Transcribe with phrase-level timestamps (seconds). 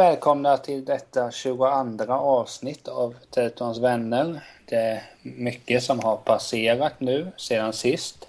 [0.00, 1.64] välkomna till detta 22
[2.12, 4.40] avsnitt av Teletons vänner.
[4.64, 8.28] Det är mycket som har passerat nu sedan sist.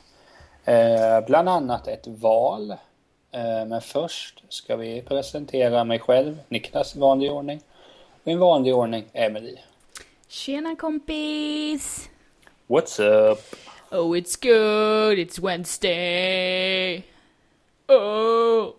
[0.65, 2.71] Eh, bland annat ett val.
[3.31, 7.61] Eh, men först ska vi presentera mig själv, Niklas i vanlig ordning.
[8.23, 9.57] Och i vanlig ordning, Emily.
[10.27, 12.09] Tjena kompis!
[12.67, 13.55] What's up?
[13.91, 17.03] Oh it's good, it's Wednesday!
[17.87, 18.73] Oh!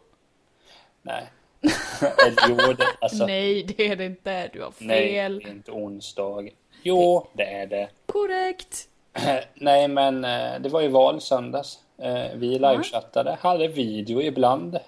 [1.02, 1.31] Nej.
[2.48, 4.48] Jo, det, alltså, Nej, det är det inte.
[4.52, 5.38] Du har nej, fel.
[5.38, 6.48] det är inte onsdag.
[6.82, 7.88] Jo, det är det.
[8.06, 8.88] Korrekt.
[9.54, 11.78] Nej, men eh, det var ju val söndags.
[11.98, 14.78] Eh, Vi livechattade, hade video ibland.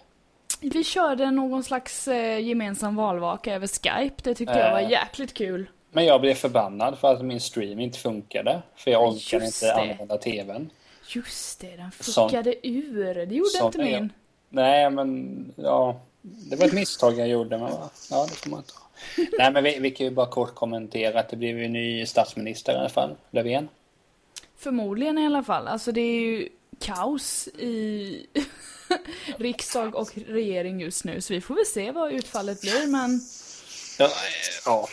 [0.61, 4.14] Vi körde någon slags eh, gemensam valvaka över Skype.
[4.22, 5.67] Det tyckte jag var jäkligt kul.
[5.92, 8.62] Men jag blev förbannad för att min stream inte funkade.
[8.77, 9.75] För jag orkade inte det.
[9.92, 10.70] använda tvn.
[11.08, 13.14] Just det, den fuckade ur.
[13.14, 14.00] Det gjorde inte är jag.
[14.00, 14.12] min.
[14.48, 15.97] Nej, men ja.
[16.27, 17.72] Det var ett misstag jag gjorde, men
[18.11, 18.75] ja, det får man ta.
[19.39, 22.72] Nej, men vi, vi kan ju bara kort kommentera att det blev ju ny statsminister
[22.72, 23.69] i alla fall, Löfven.
[24.56, 25.69] Förmodligen i alla fall.
[25.69, 28.27] Alltså det är ju kaos i
[29.36, 31.20] riksdag och regering just nu.
[31.20, 32.86] Så vi får väl se vad utfallet blir.
[32.86, 33.20] Men
[33.98, 34.11] Ja, eh,
[34.67, 34.89] ja,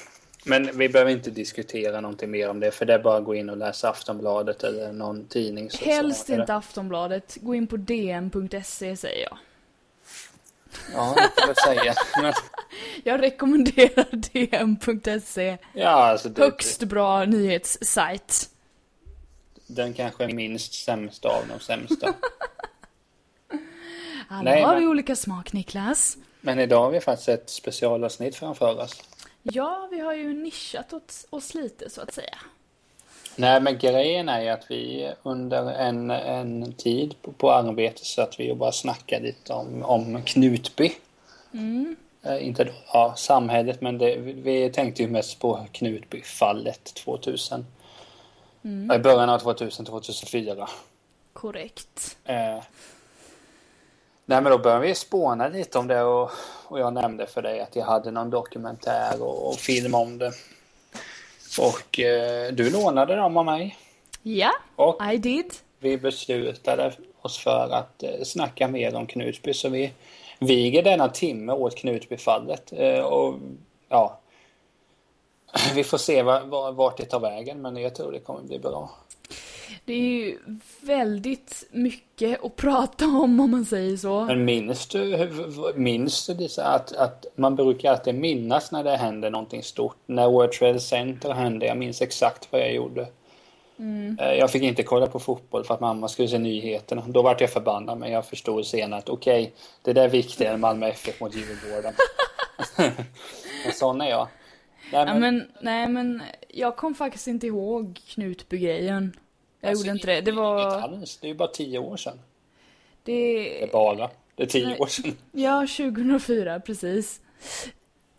[0.45, 3.35] men vi behöver inte diskutera någonting mer om det, för det är bara att gå
[3.35, 5.69] in och läsa Aftonbladet eller någon tidning.
[5.69, 7.37] Så, helst så, inte Aftonbladet.
[7.41, 9.37] Gå in på dn.se säger jag.
[10.93, 11.93] Ja, det kan jag säga.
[12.21, 12.33] Men,
[13.03, 15.57] Jag rekommenderar dn.se.
[15.73, 18.49] ja, alltså det, Högst bra nyhetssajt.
[19.67, 22.13] den kanske är minst sämsta av de sämsta.
[24.27, 26.17] Alla Nej, har men- ju olika smak Niklas.
[26.41, 29.03] Men idag har vi faktiskt ett specialavsnitt framför oss.
[29.43, 30.93] Ja, vi har ju nischat
[31.29, 32.37] oss lite så att säga.
[33.35, 38.21] Nej, men grejen är ju att vi under en, en tid på, på arbete så
[38.21, 40.91] att vi bara snackade lite om, om Knutby.
[42.23, 47.65] Eh, inte då, ja, samhället, men det, vi, vi tänkte ju mest på Knutbyfallet 2000.
[48.95, 50.69] I början av 2000, 2004.
[51.33, 52.17] Korrekt.
[52.25, 52.63] Eh,
[54.25, 56.31] nej men då började vi spåna lite om det och,
[56.67, 60.31] och jag nämnde för dig att jag hade någon dokumentär och, och film om det.
[61.59, 63.77] Och eh, du lånade dem av mig.
[64.23, 65.53] Ja, Och I did.
[65.79, 69.91] vi beslutade oss för att eh, snacka mer om Knutby så vi
[70.39, 72.73] viger denna timme åt Knutbyfallet.
[72.73, 73.35] Eh, och
[73.89, 74.19] ja,
[75.75, 78.59] vi får se va- va- vart det tar vägen men jag tror det kommer bli
[78.59, 78.89] bra.
[79.85, 80.37] Det är ju
[80.81, 84.25] väldigt mycket att prata om om man säger så.
[84.25, 85.29] Men minns du,
[85.75, 89.97] minns du Lisa, att, att man brukar alltid minnas när det händer någonting stort?
[90.05, 93.07] När World Trade Center hände, jag minns exakt vad jag gjorde.
[94.19, 97.03] Eh, Jag fick inte kolla på fotboll för att mamma skulle se nyheterna.
[97.07, 100.59] Då vart jag förbannad men jag förstod senare att okej, det där är viktigare än
[100.59, 101.93] Malmö FF mot Djurgården.
[103.65, 104.27] men sån är jag.
[104.93, 109.13] Nej, Ja, men, nej men jag kom faktiskt inte ihåg Knutby-grejen.
[109.61, 110.21] Jag alltså, gjorde inte det.
[110.21, 110.81] Det var...
[110.81, 111.17] alls.
[111.17, 112.19] Det är ju bara tio år sedan.
[113.03, 113.63] Det Det...
[113.63, 114.09] är bara.
[114.35, 114.79] Det är tio Nej.
[114.79, 115.17] år sedan.
[115.31, 117.21] Ja, 2004 precis.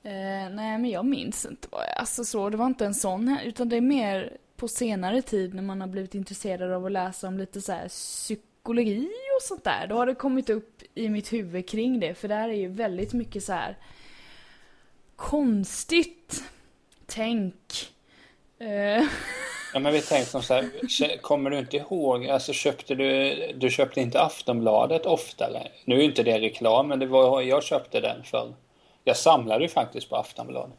[0.03, 0.11] Eh,
[0.51, 1.99] nej men jag minns inte vad jag...
[1.99, 5.55] Alltså så, det var inte en sån här, utan det är mer på senare tid
[5.55, 9.09] när man har blivit intresserad av att läsa om lite så här psykologi
[9.39, 9.87] och sånt där.
[9.87, 13.13] Då har det kommit upp i mitt huvud kring det, för där är ju väldigt
[13.13, 13.77] mycket så här
[15.17, 16.45] konstigt
[17.07, 17.93] tänk.
[18.59, 19.05] Eh,
[19.75, 24.01] Ja men vi tänkte så här, kommer du inte ihåg, alltså köpte du, du köpte
[24.01, 25.69] inte Aftonbladet oftare?
[25.85, 28.55] Nu är inte det reklam, men det var, jag köpte den för
[29.05, 30.75] jag samlade ju faktiskt på Aftonbladet.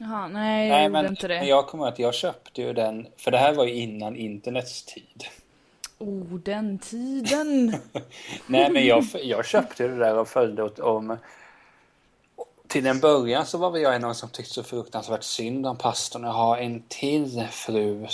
[0.00, 1.38] Jaha, nej jag Nej gjorde men inte det.
[1.38, 4.82] men jag kommer att jag köpte ju den, för det här var ju innan internets
[4.82, 5.24] tid.
[5.98, 7.76] Oh, den tiden.
[8.46, 11.18] Nej men jag, jag köpte det där och följde åt om
[12.68, 15.66] till en början så var väl jag en av dem som tyckte så fruktansvärt synd
[15.66, 16.24] om pastorn.
[16.24, 18.06] Jag har en till fru.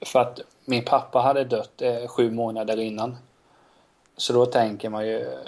[0.00, 3.16] För att min pappa hade dött eh, sju månader innan.
[4.16, 5.38] Så då tänker man ju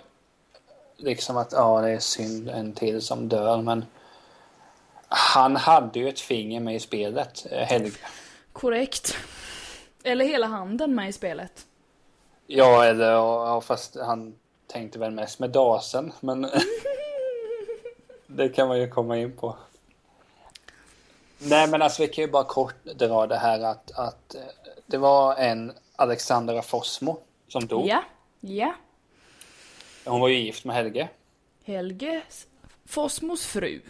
[0.96, 3.62] liksom att ja, det är synd en till som dör.
[3.62, 3.84] Men
[5.08, 7.98] han hade ju ett finger med i spelet, eh, Helge.
[8.52, 9.16] Korrekt.
[10.02, 11.66] Eller hela handen med i spelet.
[12.46, 14.34] Ja, eller ja, fast han
[14.66, 16.12] tänkte väl mest med dasen.
[16.20, 16.44] Men
[18.36, 19.56] det kan man ju komma in på.
[21.38, 24.40] Nej, men alltså vi kan ju bara kort dra det här att, att eh,
[24.86, 27.86] det var en Alexandra Fossmo som dog.
[27.86, 28.02] Ja,
[28.40, 28.74] ja.
[30.04, 31.08] Hon var ju gift med Helge.
[31.64, 32.22] Helge
[32.86, 33.80] Fossmos fru.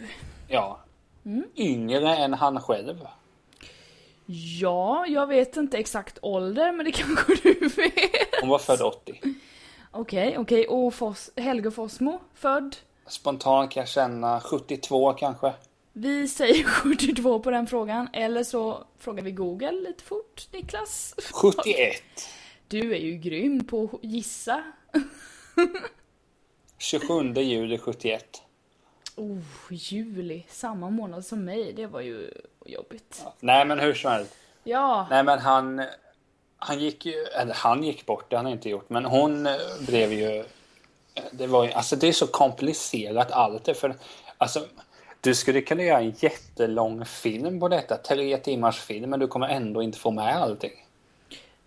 [0.47, 0.79] Ja.
[1.25, 1.43] Mm.
[1.55, 3.07] Yngre än han själv.
[4.59, 8.41] Ja, jag vet inte exakt ålder, men det kanske du vet.
[8.41, 9.21] Hon var född 80.
[9.91, 10.67] Okej, okej.
[10.67, 12.75] Och Foss, Helge Fossmo, född
[13.07, 15.53] Spontant kan jag känna 72 kanske.
[15.93, 20.47] Vi säger 72 på den frågan, eller så frågar vi Google lite fort.
[20.51, 21.15] Niklas?
[21.33, 22.01] 71.
[22.67, 24.63] Du är ju grym på att gissa.
[26.77, 28.41] 27 juli 71.
[29.15, 29.37] Oh,
[29.69, 30.45] juli.
[30.49, 31.73] Samma månad som mig.
[31.73, 32.31] Det var ju
[32.65, 33.25] jobbigt.
[33.39, 34.35] Nej men hur som helst.
[34.63, 35.83] Ja, Nej men han,
[36.57, 39.53] han gick ju, eller han gick bort, det har han inte gjort, men hon eh,
[39.87, 40.43] blev ju,
[41.31, 43.95] det var ju, alltså det är så komplicerat allt det, för
[44.37, 44.65] alltså
[45.21, 49.47] du skulle kunna göra en jättelång film på detta, tre timmars film, men du kommer
[49.47, 50.85] ändå inte få med allting.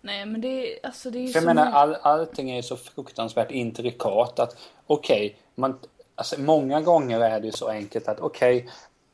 [0.01, 2.77] nej men det, alltså det är ju För jag menar, all, allting är ju så
[2.77, 4.57] fruktansvärt intrikat att
[4.87, 5.79] okej, man,
[6.15, 8.69] alltså många gånger är det ju så enkelt att okej,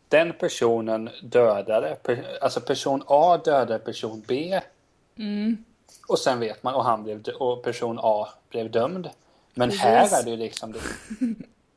[0.10, 4.62] den personen dödade, per, alltså person A dödade person B.
[5.18, 5.66] Mm.
[6.08, 9.10] Och sen vet man, och han blev, och person A blev dömd.
[9.54, 9.84] Men Precis.
[9.84, 10.80] här är det ju liksom, det,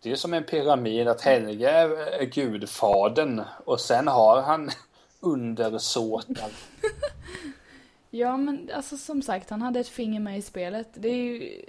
[0.03, 4.71] det är som en pyramid att Helge är, är gudfadern och sen har han
[5.21, 6.51] undersåtar.
[8.17, 10.89] Ja men alltså som sagt, han hade ett finger med i spelet.
[10.95, 11.61] Det är ju...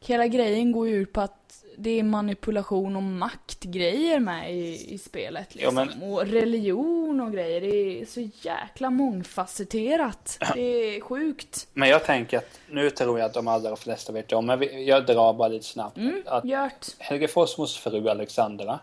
[0.00, 4.98] Hela grejen går ju ut på att det är manipulation och maktgrejer med i, i
[4.98, 5.48] spelet.
[5.52, 5.74] Ja, Liksom.
[5.74, 7.60] men- Och religion och grejer.
[7.60, 10.38] Det är så jäkla mångfacetterat.
[10.54, 10.60] Det
[10.96, 11.66] är sjukt.
[11.72, 15.06] Men jag tänker att, nu tror jag att de allra flesta vet om, men jag
[15.06, 15.96] drar bara lite snabbt.
[15.96, 16.86] Mm, Att Gjort.
[16.98, 18.78] Helge Fossmos fru Alexandra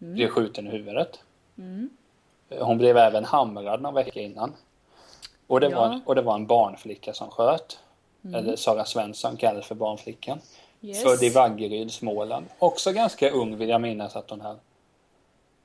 [0.00, 0.14] Mm.
[0.14, 1.18] blev skjuten i huvudet.
[2.60, 4.52] Hon blev även hamrad några veckor innan.
[5.46, 5.80] Och det, Ja.
[5.80, 7.78] var, och det var en barnflicka som sköt.
[8.34, 10.38] Eller Sara Svensson kallades för barnflickan.
[10.80, 11.02] Yes.
[11.02, 12.46] Född i Vaggeryd, Småland.
[12.58, 14.56] Också ganska ung vill jag minnas att hon här.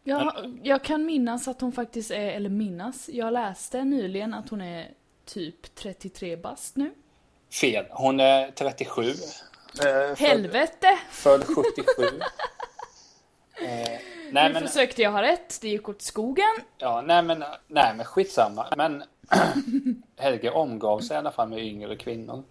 [0.03, 4.61] Jag, jag kan minnas att hon faktiskt är, eller minnas, jag läste nyligen att hon
[4.61, 4.91] är
[5.25, 6.91] typ 33 bast nu.
[7.51, 7.85] Fel.
[7.89, 9.01] Hon är 37.
[9.01, 9.15] Eh,
[9.75, 10.97] född, Helvete!
[11.09, 11.63] född 77.
[13.61, 13.99] eh, nej,
[14.31, 16.55] nu men, försökte jag ha rätt, det gick åt skogen.
[16.77, 18.73] ja, nej, men, nej men skitsamma.
[18.77, 19.03] Men
[20.17, 22.43] Helge omgav sig i alla fall med yngre kvinnor.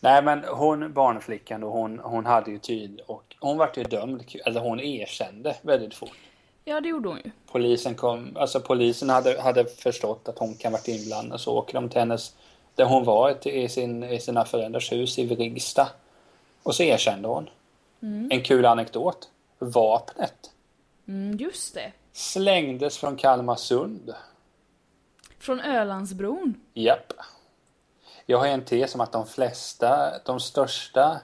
[0.00, 4.24] Nej men hon, barnflickan då, hon, hon hade ju tid och hon vart ju dömd,
[4.46, 6.16] eller hon erkände väldigt fort.
[6.64, 7.30] Ja, det gjorde hon ju.
[7.52, 11.88] Polisen kom, alltså polisen hade, hade förstått att hon kan varit inblandad så åker de
[11.88, 12.34] till hennes,
[12.74, 15.88] där hon var i, sin, i sina föräldrars hus i Vrigstad.
[16.62, 17.50] Och så erkände hon.
[18.30, 19.28] En kul anekdot.
[19.58, 20.50] Vapnet
[21.08, 21.92] Mm, just det.
[22.12, 24.14] slängdes från Kalmarsund.
[25.38, 26.54] Från Ölandsbron.
[26.74, 27.12] Japp.
[28.26, 31.20] Jag har en tes om att de flesta, de största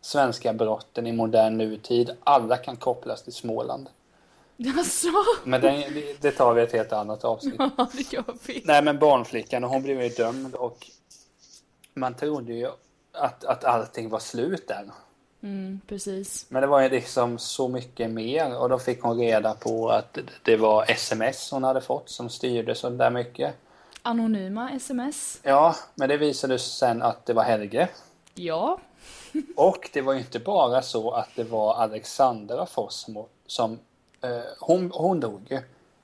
[0.00, 3.88] svenska brotten i modern nutid, alla kan kopplas till Småland.
[4.78, 5.08] Alltså,
[5.44, 5.82] Men den,
[6.20, 7.54] det- tar vi ett helt annat avsnitt.
[7.58, 8.62] ja det gör vi.
[8.64, 10.86] Nej men barnflickan, och hon blev ju dömd och
[11.94, 12.68] man trodde ju
[13.12, 14.90] att, att allting var slut där.
[15.42, 16.46] Mm, precis.
[16.48, 20.18] Men det var ju liksom så mycket mer och då fick hon reda på att
[20.42, 23.54] det var sms hon hade fått som styrde så där mycket.
[24.06, 25.40] Anonyma sms.
[25.42, 27.88] Ja, men det visade sig sen att det var Helge.
[28.34, 28.78] Ja.
[29.56, 33.78] Och det var ju inte bara så att det var Alexandra Fossmo som...
[34.20, 35.60] Eh, hon, hon dog ju.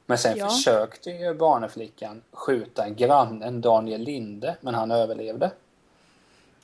[0.07, 0.49] Men sen Ja.
[0.49, 5.51] försökte ju barnflickan skjuta grannen Daniel Linde, men han överlevde.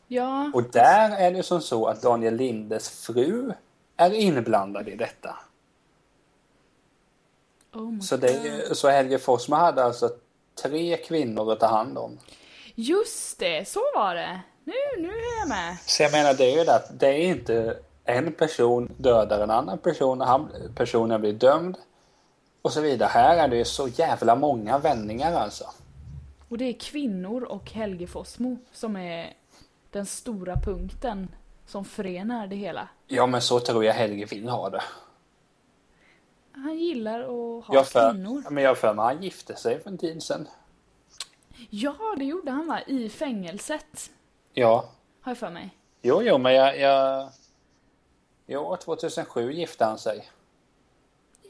[0.07, 0.51] Ja.
[0.55, 3.53] Och där är det ju som så att Daniel Lindes fru
[3.97, 5.37] är inblandad i detta.
[7.73, 10.11] Oh Så, det, så Helge Fossmo hade alltså
[10.63, 12.19] tre kvinnor att ta hand om.
[12.75, 14.41] Just det, så var det.
[14.65, 15.77] Nu, nu är jag med.
[15.87, 19.51] Så jag menar det är ju det att det är inte en person dödar en
[19.51, 21.77] annan person och han, personen blir dömd.
[22.63, 23.09] Och så vidare.
[23.09, 25.65] Här är det ju så jävla många vändningar alltså.
[26.49, 29.33] Och det är kvinnor och Helge Fossmo som är
[29.91, 31.29] den stora punkten
[31.67, 32.89] som förenar det hela.
[33.07, 34.83] Ja men så tror jag Helge vill ha det.
[36.63, 38.45] Han gillar att ha Jag för, kvinnor.
[38.51, 40.49] men jag för mig han gifte sig för en tid sedan.
[41.71, 42.81] Ja, det gjorde han va?
[42.87, 44.11] I fängelset.
[44.53, 44.89] Ja.
[45.21, 45.71] Har jag för mig.
[46.03, 46.79] Jo, jo, men jag...
[46.81, 47.29] jag
[48.47, 50.29] jo, 2007 gifte han sig.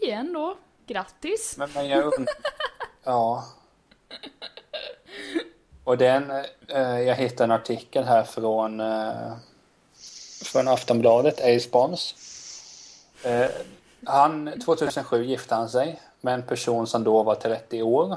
[0.01, 0.57] Igen då.
[0.87, 1.55] Grattis.
[1.59, 2.27] Men, men jag und-
[3.05, 3.45] Ja.
[5.85, 6.31] Och den...
[6.69, 8.81] Eh, jag hittade en artikel här från...
[8.81, 9.33] Eh,
[10.45, 12.15] från Aftonbladet, A-spons.
[13.25, 13.47] Eh,
[14.05, 18.17] han, 2007 gifte han sig med en person som då var 30 år.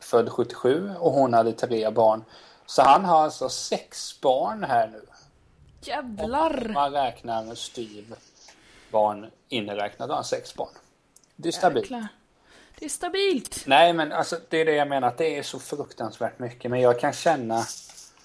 [0.00, 2.24] Född 77 och hon hade tre barn.
[2.66, 5.02] Så han har alltså sex barn här nu.
[5.80, 6.70] Jävlar.
[6.74, 8.14] man räknar styv
[8.90, 10.68] barn inräknat har han sex barn.
[11.36, 11.84] Det är stabilt.
[11.84, 12.08] Jäklar.
[12.78, 13.62] Det är stabilt.
[13.66, 16.80] Nej men alltså det är det jag menar att det är så fruktansvärt mycket men
[16.80, 17.64] jag kan känna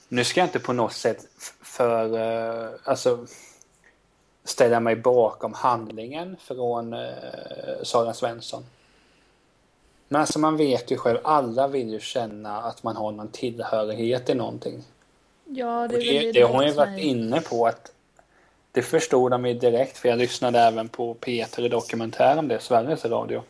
[0.07, 1.27] Nu ska jag inte på något sätt
[1.61, 3.27] för uh, alltså
[4.43, 7.09] ställa mig bakom handlingen från eh,
[7.83, 8.65] Sara Svensson.
[10.07, 14.29] Men alltså man vet ju själv, alla vill ju känna att man har någon tillhörighet
[14.29, 14.83] i någonting.
[15.45, 17.91] Ja, det, Och det, väl det har ju som varit inne på att
[18.71, 22.59] det förstod de ju direkt för jag lyssnade även på Peter i dokumentär om det,
[22.59, 23.43] Sveriges Radio.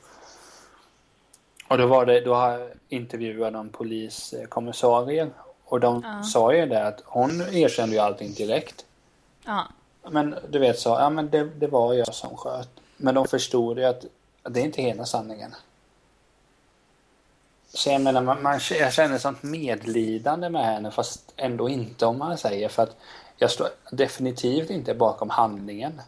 [1.68, 5.30] Och då var det, då intervjuade de poliskommissarier
[5.66, 6.24] och de Ja.
[6.24, 8.86] sa ju det att hon erkände ju allting direkt.
[9.46, 9.68] Ja,
[10.10, 12.70] men du vet så, ja men det, det var jag som sköt.
[12.98, 14.06] Men de förstod ju att,
[14.44, 15.56] det är inte hela sanningen.
[17.74, 22.18] Så jag menar, man, man, jag känner sånt medlidande med henne fast ändå inte om
[22.18, 22.98] man säger för att
[23.38, 26.02] jag står definitivt inte bakom handlingen.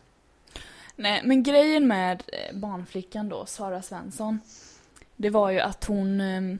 [0.95, 4.39] Nej, men grejen med eh, barnflickan då, Sara Svensson,
[5.15, 6.21] det var ju att hon...
[6.21, 6.59] Ehm,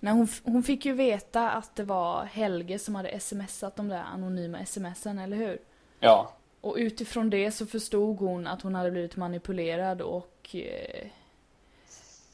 [0.00, 4.02] när hon, hon fick ju veta att det var Helge som hade smsat de där
[4.14, 5.58] anonyma smsen, eller hur?
[6.00, 11.06] Ja, Och utifrån det så förstod hon att hon hade blivit manipulerad och eh,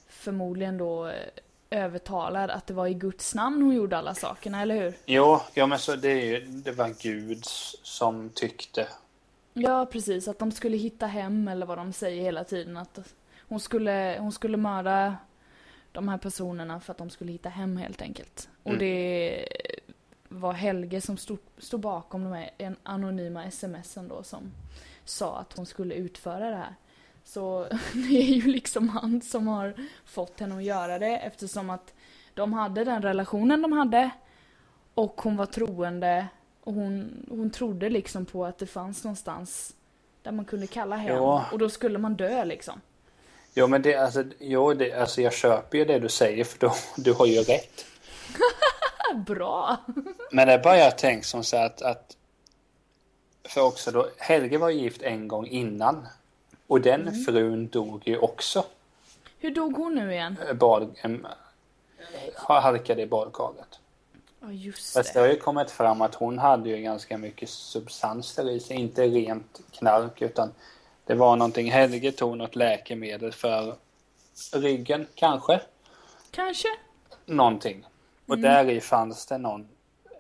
[0.08, 1.14] förmodligen då eh,
[1.70, 4.94] övertalad att det var i Guds namn hon gjorde alla sakerna, eller hur?
[5.06, 7.44] jo, ja men så det är ju, det var Gud
[7.82, 8.88] som tyckte.
[9.54, 10.28] Ja, precis.
[10.28, 12.76] Att de skulle hitta hem eller vad de säger hela tiden.
[12.76, 12.98] Att
[13.48, 15.16] hon skulle, hon skulle mörda
[15.92, 18.48] de här personerna för att de skulle hitta hem helt enkelt.
[18.62, 18.78] Och Mm.
[18.78, 19.46] det
[20.32, 24.52] var Helge som stod, stod bakom de här en anonyma smsen då som
[25.04, 26.74] sa att hon skulle utföra det här.
[27.24, 29.74] Så det är ju liksom han som har
[30.04, 31.92] fått henne att göra det eftersom att
[32.34, 34.10] de hade den relationen de hade
[34.94, 36.26] och hon var troende
[36.60, 39.74] och hon, hon trodde liksom på att det fanns någonstans
[40.22, 41.44] där man kunde kalla hem Ja.
[41.52, 42.80] och då skulle man dö liksom.
[43.54, 46.74] Jo men det, alltså, jo, det, alltså jag köper ju det du säger för då,
[46.96, 47.84] du har ju rätt.
[49.12, 49.76] Ah, bra!
[50.30, 52.16] Men det är bara jag tänkt som så att, att
[53.44, 56.06] för också då, Helge var gift en gång innan.
[56.66, 57.24] Och den Mm.
[57.24, 58.64] frun dog ju också.
[59.38, 60.36] Hur dog hon nu igen?
[60.48, 61.10] eh, Bad, eh,
[62.36, 63.78] halkade i badkaret.
[64.40, 65.26] Ja just Fast det det.
[65.26, 68.76] har ju kommit fram att hon hade ju ganska mycket substanser i sig.
[68.76, 70.50] Inte rent knark utan
[71.06, 71.70] det var någonting.
[71.72, 73.74] Helge tog något läkemedel för
[74.52, 75.60] ryggen kanske.
[76.30, 76.68] Kanske?
[77.26, 77.86] Någonting.
[78.26, 78.42] Och Mm.
[78.42, 79.68] där i fanns det någon,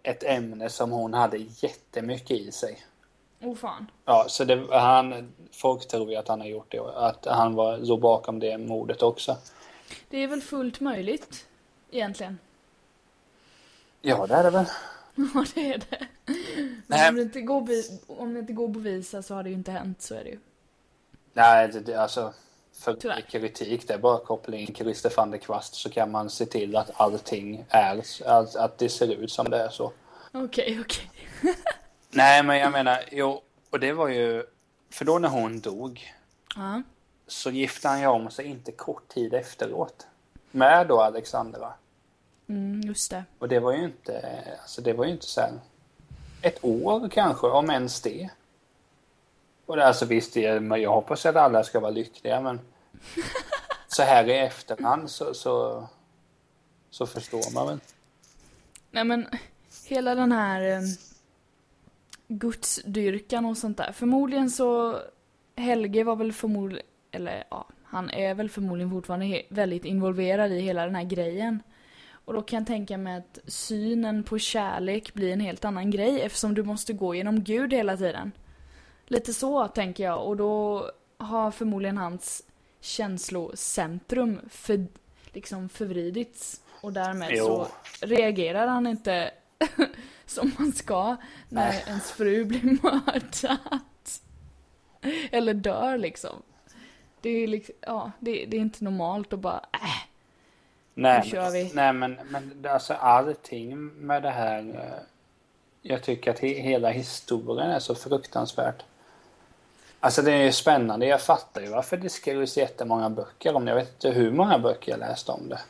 [0.02, 2.82] ett ämne som hon hade jättemycket i sig.
[3.40, 3.90] Oh fan.
[4.04, 7.78] Ja, så det, han, folk tror ju att han har gjort det att han var,
[7.78, 9.36] låg bakom det mordet också.
[10.08, 11.46] Det är väl fullt möjligt
[11.90, 12.38] egentligen.
[14.00, 14.66] Ja, det är det väl.
[15.34, 16.06] Ja det är det.
[16.26, 17.08] Men Nej.
[17.08, 17.68] om det, inte går,
[18.06, 20.30] om det inte går att bevisa så har det ju inte hänt, så är det
[20.30, 20.38] ju.
[21.32, 22.32] Nej, det, det, alltså
[22.82, 23.20] för Tyvärr.
[23.20, 26.46] kritik, det är bara att koppla in Christer van der Kvast så kan man se
[26.46, 29.92] till att allting är, att, att det ser ut som det är så.
[30.32, 31.10] Okej, okej.
[32.10, 34.44] Nej, men jag menar, jo, och det var ju,
[34.90, 36.12] för då när hon dog
[36.56, 36.82] Ja.
[37.26, 40.06] så gifte han ju om sig inte kort tid efteråt.
[40.50, 41.72] Med då Alexandra.
[42.48, 43.24] Mm, just det.
[43.38, 45.52] Och det var ju inte, alltså det var ju inte så här
[46.42, 48.28] ett år kanske, om ens det.
[49.66, 52.60] Och det, alltså visst, jag hoppas att alla ska vara lyckliga men
[53.88, 55.86] så här i efterhand så, så,
[56.90, 57.80] så förstår man väl.
[58.90, 59.26] Nej men,
[59.86, 60.80] hela den här eh,
[62.28, 63.92] gudsdyrkan och sånt där.
[63.92, 64.98] Förmodligen så,
[65.56, 70.84] Helge var väl förmodligen, eller ja, han är väl förmodligen fortfarande väldigt involverad i hela
[70.84, 71.62] den här grejen.
[72.24, 76.22] Och då kan jag tänka mig att synen på kärlek blir en helt annan grej
[76.22, 78.32] eftersom du måste gå genom Gud hela tiden.
[79.06, 82.42] Lite så tänker jag och då har förmodligen hans
[82.82, 84.86] känslocentrum för,
[85.32, 86.60] liksom förvridits.
[86.80, 87.44] Och därmed Jo.
[87.46, 87.68] så
[88.06, 89.30] reagerar han inte
[90.26, 91.16] som man ska
[91.48, 91.84] när Nej.
[91.86, 93.80] ens fru blir mördad.
[95.30, 96.42] Eller dör liksom.
[97.20, 100.08] Det är liksom, ja, det, det är inte normalt att bara, äh,
[100.94, 101.70] Nej, Nu kör vi.
[101.74, 104.58] nej men, men alltså allting med det här.
[104.74, 105.02] eh,
[105.82, 108.82] Jag tycker att he, hela historien är så fruktansvärt.
[110.04, 111.06] Alltså det är ju spännande.
[111.06, 113.70] Jag fattar ju varför det skrivs jättemånga böcker om det.
[113.70, 115.60] Jag vet inte hur många böcker jag läst om det.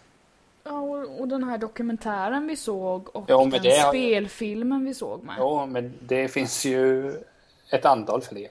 [0.65, 5.23] Ja, och, och den här dokumentären vi såg och men den det spelfilmen vi såg
[5.25, 5.35] med.
[5.39, 7.15] Jo, men det finns ju
[7.71, 8.49] ett antal fler.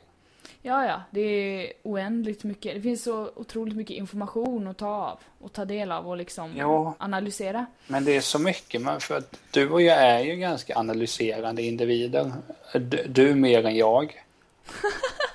[0.62, 2.76] Ja, ja, det är oändligt mycket.
[2.76, 6.54] Det finns så otroligt mycket information att ta av och ta del av och liksom
[6.56, 6.94] Jo.
[6.98, 7.66] analysera.
[7.88, 11.62] Men det är så mycket, men för att du och jag är ju ganska analyserande
[11.62, 12.32] individer.
[12.74, 14.24] Du, du mer än jag.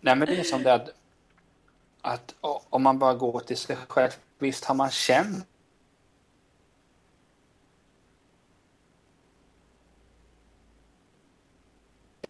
[0.00, 0.88] Nej men det är som det att,
[2.00, 2.34] att
[2.70, 5.46] om man bara går till sig själv, visst har man känt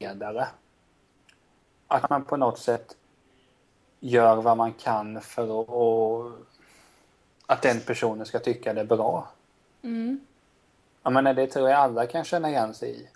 [0.01, 0.49] ledare.
[1.89, 2.97] att man på något sätt
[4.01, 6.33] gör vad man kan för att, och,
[7.47, 9.29] att den personen ska tycka det är bra.
[9.83, 10.21] Mm.
[11.03, 13.09] Jag menar, det tror jag alla kan känna igen sig i.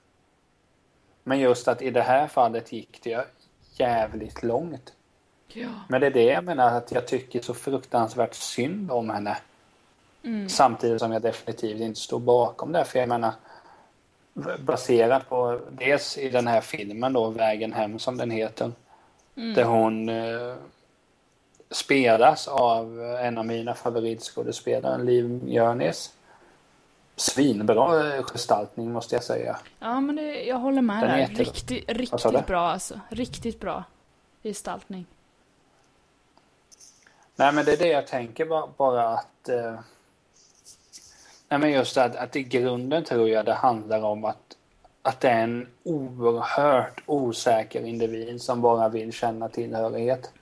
[1.23, 3.34] Men just att i det här fallet gick det
[3.79, 4.93] jävligt långt.
[5.49, 5.69] Ja.
[5.89, 9.37] Men det är det jag menar att jag tycker så fruktansvärt synd om henne.
[10.25, 10.49] Mm.
[10.49, 12.85] Samtidigt som jag definitivt inte står bakom det.
[12.85, 13.33] För jag menar,
[14.59, 18.73] baserat på dels i den här filmen då, Vägen hem som den heter.
[19.37, 19.55] Mm.
[19.55, 20.55] Där hon eh,
[21.71, 26.13] spelas av en av mina favoritskådespelare, Liv Mjörnes.
[27.17, 29.59] Svinbra eh, gestaltning måste jag säga.
[29.79, 31.35] Ja, men det, jag håller med Den är där.
[31.35, 33.01] Riktigt, riktigt bra alltså.
[33.09, 33.85] Riktigt bra
[34.43, 35.07] gestaltning.
[37.37, 39.49] Nej men det är det jag tänker bara, bara att...
[39.49, 39.79] Eh,
[41.49, 44.57] nej men just att, att i grunden tror jag det handlar om att,
[45.03, 50.33] att det är en oerhört osäker individ som bara vill känna tillhörighet.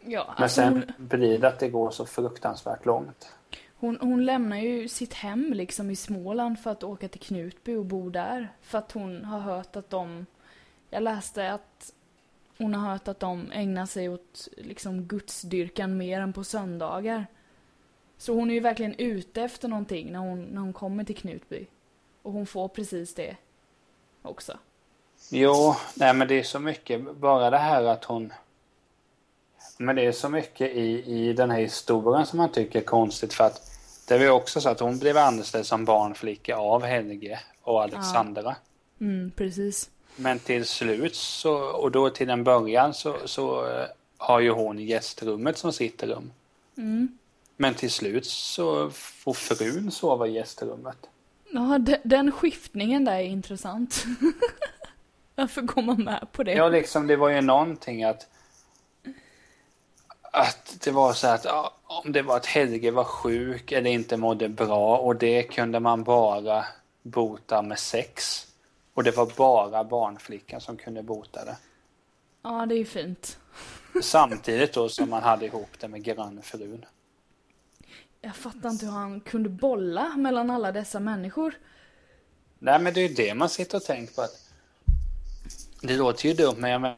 [0.00, 3.32] Ja, Men alltså sen hon, blir det att det går så fruktansvärt långt
[3.82, 7.84] hon, hon lämnar ju sitt hem liksom i Småland för att åka till Knutby och
[7.84, 8.52] bo där.
[8.60, 10.26] För att hon har hört att de...
[10.90, 11.92] Jag läste att
[12.58, 17.26] hon har hört att de ägnar sig åt liksom gudsdyrkan mer än på söndagar.
[18.18, 21.66] Så hon är ju verkligen ute efter någonting när hon, när hon kommer till Knutby.
[22.22, 23.36] Och hon får precis det
[24.22, 24.58] också.
[25.30, 28.32] Jo, nej men det är så mycket, bara det här att hon...
[29.78, 33.34] Men det är så mycket i, i den här historien som man tycker är konstigt
[33.34, 33.71] för att
[34.06, 38.56] det var ju också så att hon blev anställd som barnflicka av Helge och Alexandra.
[39.00, 39.90] Mm, precis.
[40.16, 43.86] Men till slut så, och då till en början så, så eh,
[44.16, 46.32] har ju hon gästrummet som sitt rum.
[46.76, 47.18] Mm.
[47.56, 50.96] Men till slut så får frun sova i gästrummet.
[51.52, 54.04] Ja, de, den skiftningen där är intressant.
[55.34, 56.52] Varför går man med på det?
[56.52, 58.26] Ja, liksom det var ju någonting att
[60.34, 61.46] att det var så att
[61.84, 66.04] om det var att Helge var sjuk eller inte mådde bra och det kunde man
[66.04, 66.64] bara
[67.02, 68.46] bota med sex.
[68.94, 71.56] Och det var bara barnflickan som kunde bota det.
[72.42, 73.38] Ja, det är ju fint.
[74.02, 76.84] Samtidigt då som man hade ihop det med grannfrun.
[78.20, 81.54] Jag fattar inte hur han kunde bolla mellan alla dessa människor.
[82.58, 84.52] Nej men det är ju det man sitter och tänker på att
[85.82, 86.94] det låter ju dumt men jag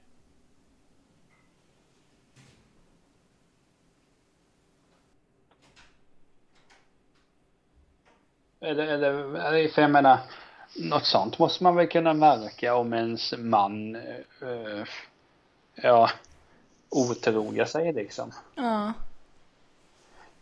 [8.64, 10.18] Eller, eller, för jag menar,
[10.76, 14.84] något sånt måste man väl kunna märka om ens man, eh,
[15.74, 16.10] ja,
[16.88, 18.32] otrogar sig liksom.
[18.54, 18.92] Ja.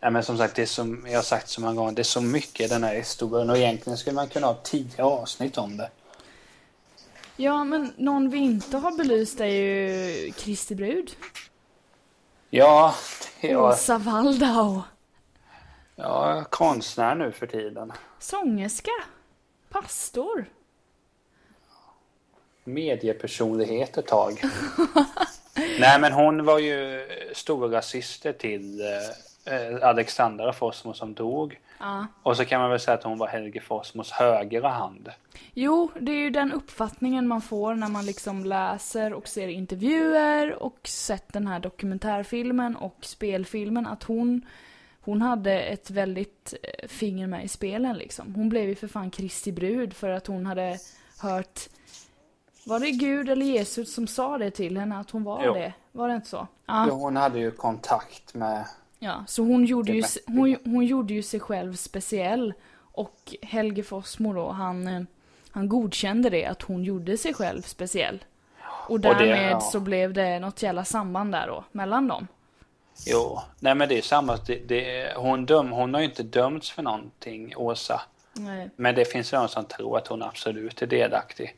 [0.01, 2.05] Ja, men som sagt, det är som jag har sagt så många gånger, det är
[2.05, 5.77] så mycket i den här historien och egentligen skulle man kunna ha tio avsnitt om
[5.77, 5.91] det.
[7.37, 11.11] Ja, men någon vi inte har belyst är ju Kristi brud.
[12.51, 12.95] Ja,
[13.41, 14.83] jag, Åsa Waldau.
[15.97, 17.93] är konstnär nu för tiden.
[18.23, 18.91] Sångerska.
[19.69, 20.45] Pastor.
[22.65, 24.43] Mediepersonlighet ett tag.
[25.81, 28.81] Nej, men hon var ju stora syster till
[29.45, 31.61] eh, Alexandra Forsmo som dog.
[31.79, 32.07] Ja.
[32.23, 35.09] Och så kan man väl säga att hon var Helge Forsmos högra hand.
[35.55, 40.63] Jo, det är ju den uppfattningen man får när man liksom läser och ser intervjuer
[40.63, 44.47] och sett den här dokumentärfilmen och spelfilmen att hon
[45.05, 48.35] hon hade ett väldigt eh, finger med i spelen liksom.
[48.35, 50.79] Hon blev ju för fan Kristi brud för att hon hade
[51.23, 51.61] hört
[52.67, 55.55] Var det Gud eller Jesus som sa det till henne att hon var Jo.
[55.55, 55.73] det?
[55.93, 56.47] Var det inte så?
[56.67, 56.87] Ja.
[56.89, 58.65] Jo, hon hade ju kontakt med...
[58.99, 62.55] Ja, så hon gjorde, Det ju, hon, hon gjorde ju sig själv speciell.
[62.95, 65.03] Och Helge Fossmo då, han, eh,
[65.51, 68.25] han godkände det, att hon gjorde sig själv speciell.
[68.89, 69.61] Och det- därmed ja.
[69.61, 72.27] så blev det något jävla samband där då, mellan dem.
[73.07, 74.37] Jo, nej men det är samma.
[74.37, 78.01] Det, det, hon, döm, hon har ju inte dömts för någonting, Åsa.
[78.33, 78.71] Nej.
[78.77, 81.57] Men det finns de som tror att hon absolut är delaktig.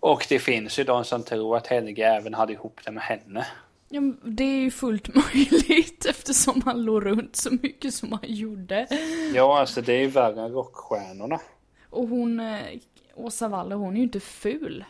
[0.00, 3.46] Och det finns ju de som tror att Helge även hade ihop det med henne.
[3.88, 8.86] Ja, det är ju fullt möjligt eftersom han låg runt så mycket som han gjorde.
[9.34, 11.40] Ja, alltså det är ju värre än rockstjärnorna.
[11.90, 12.60] Och hon, eh,
[13.14, 14.84] Åsa Waller, hon är ju inte ful.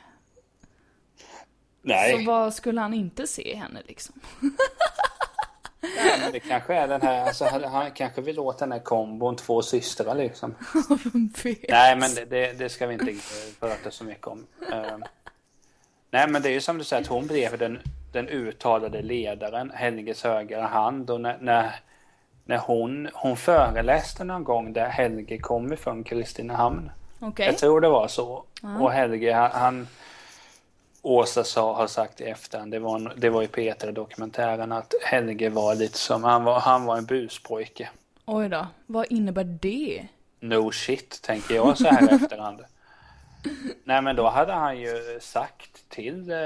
[1.82, 4.14] Nej, Så vad skulle han inte se i henne liksom?
[6.20, 9.62] men det kanske är den här, alltså han, kanske vill åt den här kombon, två
[9.62, 10.54] systrar liksom.
[11.68, 13.14] Nej, men det, det, det ska vi inte
[13.60, 14.46] prata så mycket om.
[14.72, 15.04] Ehm,
[16.10, 17.78] nej, men det är ju som du säger att hon blev den,
[18.12, 21.10] den uttalade ledaren, Helges högra hand.
[21.10, 21.74] Och när, när,
[22.44, 26.90] när hon, hon föreläste någon gång där Helge kom ifrån Kristinehamn.
[27.20, 27.46] Okej.
[27.46, 28.44] Jag tror det var så.
[28.80, 29.88] Och Helge, han, han,
[31.02, 35.50] Åsa sa, har sagt i efterhand, det var, en, det var i Peter-dokumentären, att Helge
[35.50, 37.90] var lite som, han var, han var en buspojke.
[38.24, 40.06] Oj då, vad innebär det?
[40.40, 42.60] No shit, tänker jag så här i efterhand.
[43.84, 46.38] Nej men då hade han ju sagt till, eh,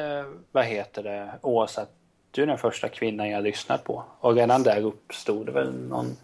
[0.53, 1.93] vad heter det, Åsa att
[2.31, 4.05] du är den första kvinnan jag lyssnat på.
[4.21, 6.17] Och redan där uppstod det väl någon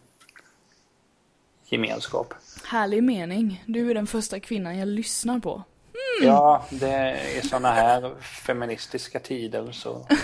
[1.64, 2.34] gemenskap.
[2.64, 3.64] Härlig mening.
[3.66, 5.62] Du är den första kvinnan jag lyssnar på.
[6.22, 10.06] Ja, det är sådana här feministiska tider så...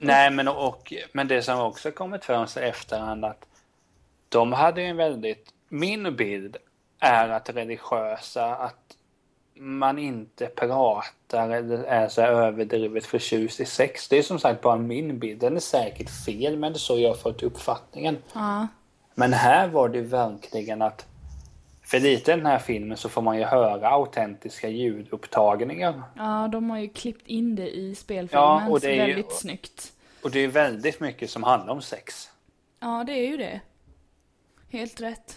[0.00, 3.44] Nej men och, men det som också kommit fram i efterhand att
[4.28, 6.56] de hade en väldigt, min bild
[6.98, 8.96] är att religiösa, att
[9.54, 14.08] man inte pratar eller är så överdrivet förtjust i sex.
[14.08, 15.40] Det är som sagt bara min bild.
[15.40, 18.16] Den är säkert fel men det är så jag har fått uppfattningen.
[18.32, 18.66] Ja.
[19.14, 21.06] Men här var det verkligen att
[21.92, 26.02] för lite i den här filmen så får man ju höra autentiska ljudupptagningar.
[26.16, 28.44] Ja, de har ju klippt in det i spelfilmen.
[28.44, 29.92] Ja, och det är ju- väldigt snyggt.
[30.22, 32.30] Och det är väldigt mycket som handlar om sex.
[32.80, 33.60] Ja, det är ju det.
[34.70, 35.36] Helt rätt.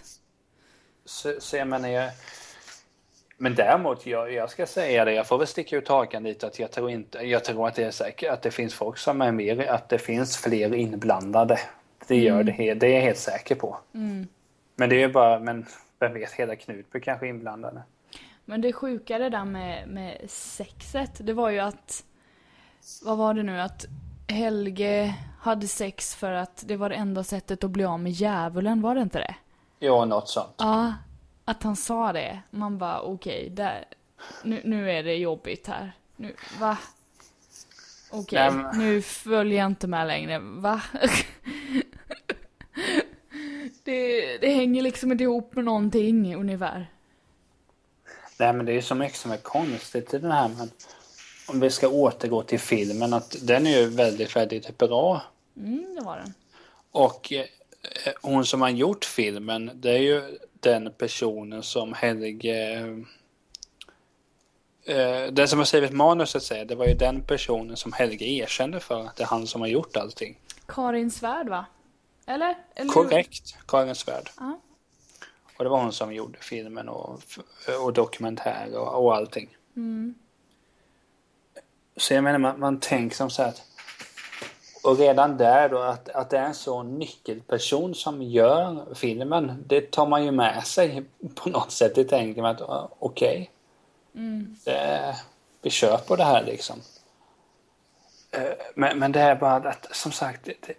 [1.05, 2.11] Så, så jag menar, jag...
[3.37, 6.59] Men däremot, jag, jag ska säga det, jag får väl sticka ut hakan lite att
[6.59, 9.31] jag tror inte, jag tror att det är säkert att det finns folk som är
[9.31, 11.59] mer, att det finns fler inblandade.
[12.07, 13.77] Det gör det, he- det är jag helt säker på.
[14.75, 15.65] Men det är ju bara, men
[15.99, 17.83] vem vet, hela Knutby kanske inblandade.
[18.45, 22.03] Men det sjuka det där med, med sexet, det var ju att...
[23.03, 23.61] Vad var det nu?
[23.61, 23.85] Att
[24.27, 28.81] Helge hade sex för att det var det enda sättet att bli av med djävulen,
[28.81, 29.35] var det inte det?
[29.79, 30.53] Ja, något sånt.
[30.57, 30.93] Ja,
[31.45, 32.41] att han sa det.
[32.49, 33.85] Man bara okej, där...
[34.43, 35.91] Nu, nu är det jobbigt här.
[36.15, 36.77] Nu, va?
[38.11, 40.39] Okej, men- nu följer jag inte med längre.
[40.39, 40.81] Va?
[43.85, 46.91] det, det hänger liksom inte ihop med någonting ungefär.
[48.39, 50.49] Nej, men det är ju så mycket som är konstigt i den här.
[50.57, 50.71] Men
[51.47, 55.21] om vi ska återgå till filmen, att den är ju väldigt, väldigt bra.
[55.57, 56.33] Mm, det var den.
[56.91, 57.45] Och eh,
[58.21, 62.79] hon som har gjort filmen, det är ju den personen som Helge...
[64.85, 68.79] Eh, den som har skrivit manuset säger, det var ju den personen som Helge erkände
[68.79, 70.39] för att det är han som har gjort allting.
[70.65, 71.65] Karin Svärd va?
[72.25, 72.55] Eller?
[72.75, 74.29] Eller Korrekt, Karin Svärd.
[74.39, 74.59] Ja.
[75.57, 77.19] Och det var hon som gjorde filmen och,
[77.81, 79.57] och dokumentär och, och allting.
[81.97, 83.61] Så jag menar, man, man tänker som så här att
[84.83, 89.91] och redan där då att, att det är en sån nyckelperson som gör filmen, det
[89.91, 91.03] tar man ju med sig
[91.35, 91.95] på något sätt.
[91.95, 93.51] Det tänker man att ah, okej,
[94.65, 95.15] det-
[95.61, 96.81] vi kör på det här liksom.
[98.31, 100.73] Eh, Men, men det är bara att som sagt, det,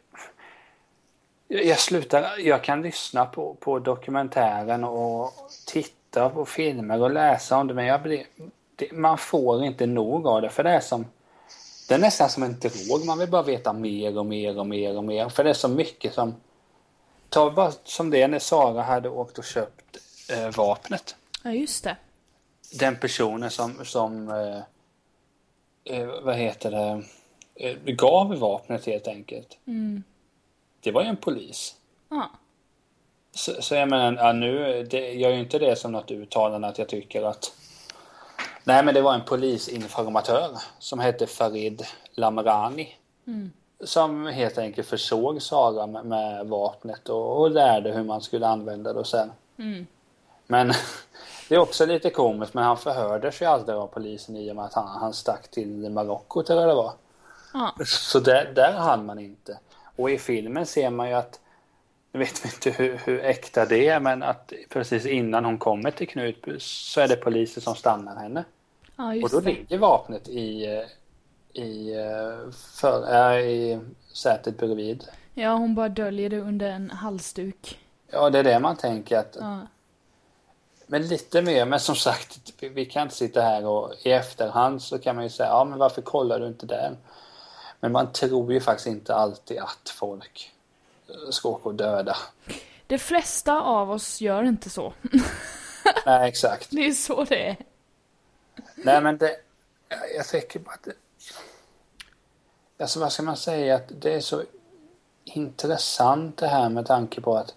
[1.49, 5.33] jag slutar, jag kan lyssna på, på dokumentären och
[5.67, 8.27] titta på filmer och läsa om det men jag blir,
[8.77, 11.07] det, man får inte nog av det för det är som
[11.89, 14.97] det är nästan som en drog, man vill bara veta mer och mer och mer
[14.97, 16.35] och mer för det är så mycket som
[17.29, 19.97] Ta bara som det när Sara hade åkt och köpt
[20.31, 21.17] eh, vapnet.
[21.43, 21.97] Ja, just det.
[22.79, 27.03] Den personen som, som eh, eh, vad heter det,
[27.55, 29.59] eh, gav vapnet helt enkelt.
[30.87, 31.75] Det var ju en polis.
[32.09, 32.31] Ja.
[33.35, 36.69] Så, så jag menar, ja, nu, det, jag gör ju inte det som något uttalande
[36.69, 37.53] att jag tycker att...
[38.65, 41.83] Nej, men det var en polisinformatör som hette Farid
[42.15, 42.97] Lamrani.
[43.85, 48.93] Som helt enkelt försåg Sara med, med vapnet och, och lärde hur man skulle använda
[48.93, 49.33] det och sen.
[50.47, 50.73] Men
[51.49, 54.65] det är också lite komiskt, men han förhördes ju aldrig av polisen i och med
[54.65, 56.93] att han, han stack till Marocko tror jag det var.
[57.53, 57.75] Ja.
[57.87, 59.59] Så där, där hann man inte.
[59.97, 61.41] Och i filmen ser man ju att,
[62.13, 66.09] jag vet inte hur, hur äkta det är, men att precis innan hon kommer till
[66.09, 68.45] Knutby så är det poliser som stannar henne.
[68.97, 69.51] Ja, Och då det.
[69.51, 70.65] ligger vapnet i,
[71.53, 71.95] i,
[72.81, 73.81] för, äh, i
[74.13, 75.05] sätet bredvid.
[75.35, 77.79] Ja, hon bara döljer det under en halsduk.
[78.11, 79.59] Ja, det är det man tänker att Ja.
[80.87, 84.83] Men lite mer, men som sagt, vi, vi kan inte sitta här och i efterhand
[84.83, 86.97] så kan man ju säga, ja men varför kollar du inte där?
[87.81, 90.53] Men man tror ju faktiskt inte alltid att folk
[91.31, 92.17] ska åka och döda.
[92.87, 94.93] De flesta av oss gör inte så.
[96.07, 96.69] Nej, exakt.
[96.71, 97.57] Det är så det är.
[98.77, 99.37] Nej, men det,
[100.17, 100.93] jag- tycker bara att det,
[102.83, 104.43] alltså vad ska man säga, att det är så
[105.25, 107.55] intressant det här med tanke på att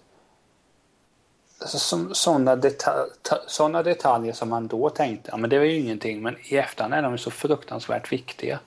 [1.60, 5.64] alltså, som, sådana, deta- ta- sådana detaljer som man då tänkte, ja men det var
[5.64, 8.60] ju ingenting, men i efterhand är de så fruktansvärt viktiga.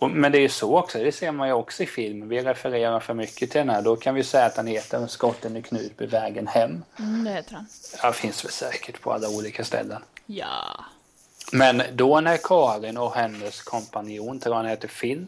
[0.00, 2.28] Och, men det är ju så också, det ser man ju också i filmen.
[2.28, 3.82] Vi refererar för mycket till den här.
[3.82, 6.84] Då kan vi säga att den heter Skotten i Knutby, vägen hem.
[6.98, 7.66] Mm, det heter han.
[8.02, 10.02] Ja, finns väl säkert på alla olika ställen.
[10.26, 10.84] Ja.
[11.52, 15.26] Men då när Karin och hennes kompanjon, tror han heter Phil,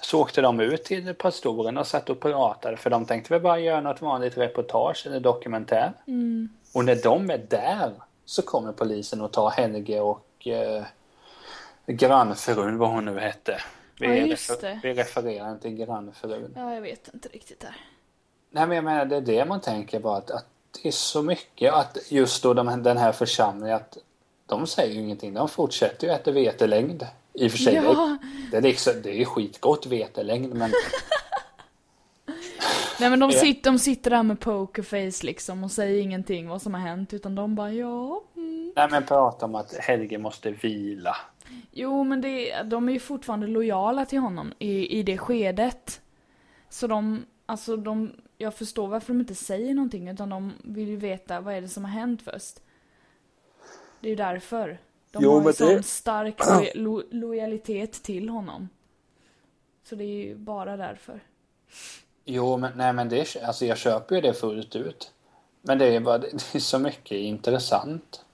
[0.00, 3.58] så åkte de ut till pastoren och satt och pratade för de tänkte väl bara
[3.58, 5.92] göra något vanligt reportage eller dokumentär.
[6.06, 6.48] Mm.
[6.72, 7.92] Och när de är där
[8.24, 10.84] så kommer polisen och tar Helge och eh,
[11.86, 13.60] grannfrun, vad hon nu hette.
[14.00, 16.52] Vi, Ja, just refer- vi refererar inte grannfrun.
[16.56, 17.76] Ja, jag vet inte riktigt där.
[18.50, 20.46] Nej men jag menar det är det man tänker bara att, att
[20.82, 23.98] det är så mycket att just då de, den här församlingen att
[24.46, 25.34] de säger ju ingenting.
[25.34, 27.06] De fortsätter ju äta vetelängd.
[27.32, 28.18] I och för sig, Ja.
[28.50, 30.72] det, är liksom, det är skitgott vetelängd men
[33.00, 36.74] Nej men de, sitter, de sitter där med pokerface liksom och säger ingenting vad som
[36.74, 38.22] har hänt utan de bara ja.
[38.36, 38.72] Mm.
[38.76, 41.16] Nej men prata om att Helge måste vila.
[41.72, 46.00] Jo men det, de är ju fortfarande lojala till honom i, i det skedet.
[46.68, 50.96] Så de, alltså de, jag förstår varför de inte säger någonting utan de vill ju
[50.96, 52.60] veta vad är det som har hänt först.
[54.00, 54.80] Det är ju därför.
[55.12, 56.38] De Jo, har ju sån det- stark
[56.74, 58.68] lo, lo, lojalitet till honom.
[59.84, 61.20] Så det är ju bara därför.
[62.24, 65.12] Jo men nej men det, alltså jag köper ju det fullt ut.
[65.62, 68.24] Men det är bara, det är så mycket intressant.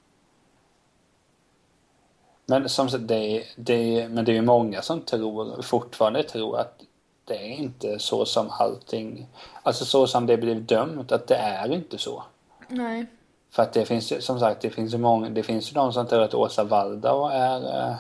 [2.47, 6.23] Men som sagt, det är, det är, men det är ju många som tror, fortfarande
[6.23, 6.81] tror att
[7.25, 9.27] det är inte så som allting,
[9.63, 12.23] alltså så som det blev dömt, att det är inte så.
[12.69, 13.07] Nej.
[13.51, 15.93] För att det finns ju, som sagt, det finns ju många, det finns ju de
[15.93, 17.97] som tror att Åsa Waldau är, eh,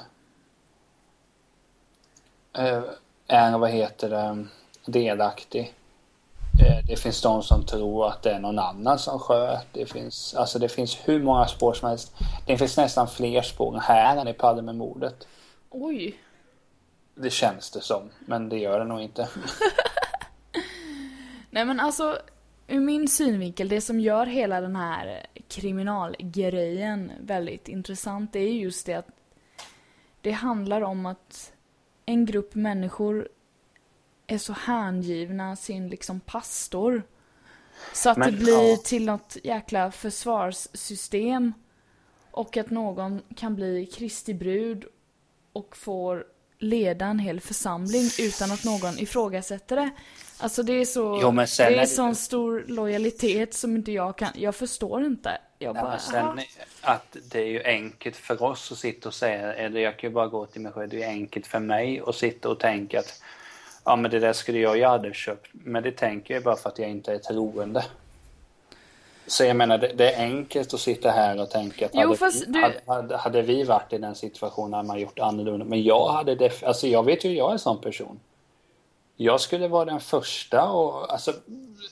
[2.66, 2.82] eh,
[3.26, 4.46] är, vad heter det,
[4.84, 5.74] delaktig.
[6.60, 9.66] Eh, Det finns de som tror att det är någon annan som sköt.
[9.72, 12.14] Det finns, alltså det finns hur många spår som helst.
[12.46, 15.26] Det finns nästan fler spår här än i Palmemordet.
[15.70, 16.16] Oj.
[17.14, 19.28] Det känns det som, men det gör det nog inte.
[21.50, 22.18] Nej men alltså,
[22.66, 28.86] ur min synvinkel, det som gör hela den här kriminalgrejen väldigt intressant, det är just
[28.86, 29.08] det att
[30.20, 31.52] det handlar om att
[32.06, 33.28] en grupp människor
[34.26, 37.02] är så hängivna sin liksom pastor.
[37.92, 38.76] Så att Men, det blir ja.
[38.84, 41.52] till något jäkla försvarssystem.
[42.30, 44.84] Och att någon kan bli Kristi brud
[45.52, 46.24] och får
[46.58, 49.90] leda en hel församling utan att någon ifrågasätter det.
[50.38, 54.18] Alltså det är så, Jo, det är är det- sån stor lojalitet som inte jag
[54.18, 55.38] kan, jag förstår inte.
[55.58, 56.40] Jag Nej, bara, sen
[56.80, 60.14] att det är ju enkelt för oss att sitta och säga, eller jag kan ju
[60.14, 63.22] bara gå till mig själv, det är enkelt för mig att sitta och tänka att
[63.86, 65.48] ja men det där skulle jag ju aldrig köpt.
[65.52, 67.84] Men det tänker jag bara för att jag inte är troende.
[69.26, 72.44] Så jag menar, det, det är enkelt att sitta här och tänka att Jo, hade,
[72.46, 75.64] du- hade, hade, hade vi varit i den situationen hade man gjort annorlunda.
[75.64, 78.20] Men jag hade def- alltså jag vet ju jag är en sån person.
[79.16, 81.32] Jag skulle vara den första och alltså,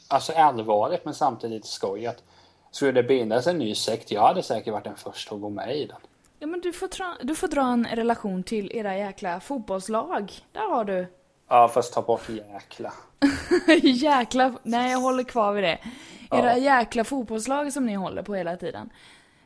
[0.09, 2.23] alltså allvarligt men samtidigt lite skoj att
[2.71, 5.77] skulle det bildas en ny sekt, jag hade säkert varit den första att gå med
[5.77, 5.97] i den.
[6.39, 6.89] Ja men du får,
[7.25, 10.33] du får dra en relation till era jäkla fotbollslag.
[10.53, 11.07] Där har du.
[11.49, 12.93] Ja fast ta bort jäkla.
[13.83, 15.79] jäkla, nej jag håller kvar vid det.
[16.31, 16.79] Era Ja.
[16.79, 18.91] jäkla fotbollslag som ni håller på hela tiden.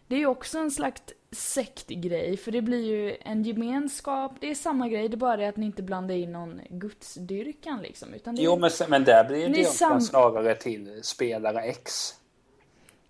[0.07, 4.55] Det är ju också en slags sektgrej, för det blir ju en gemenskap, det är
[4.55, 8.15] samma grej, det är bara det att ni inte blandar in någon gudsdyrkan liksom.
[8.15, 12.15] Utan det är, Jo men, men där blir det sam- snarare till spelare X.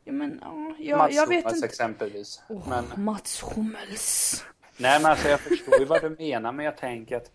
[0.04, 1.66] ja, men, ja, jag, Mats jag vet Hummels inte.
[1.66, 2.42] exempelvis.
[2.48, 4.44] Åh, Men, Mats Hummels.
[4.76, 7.30] nej men alltså jag förstår ju vad du menar men jag tänker att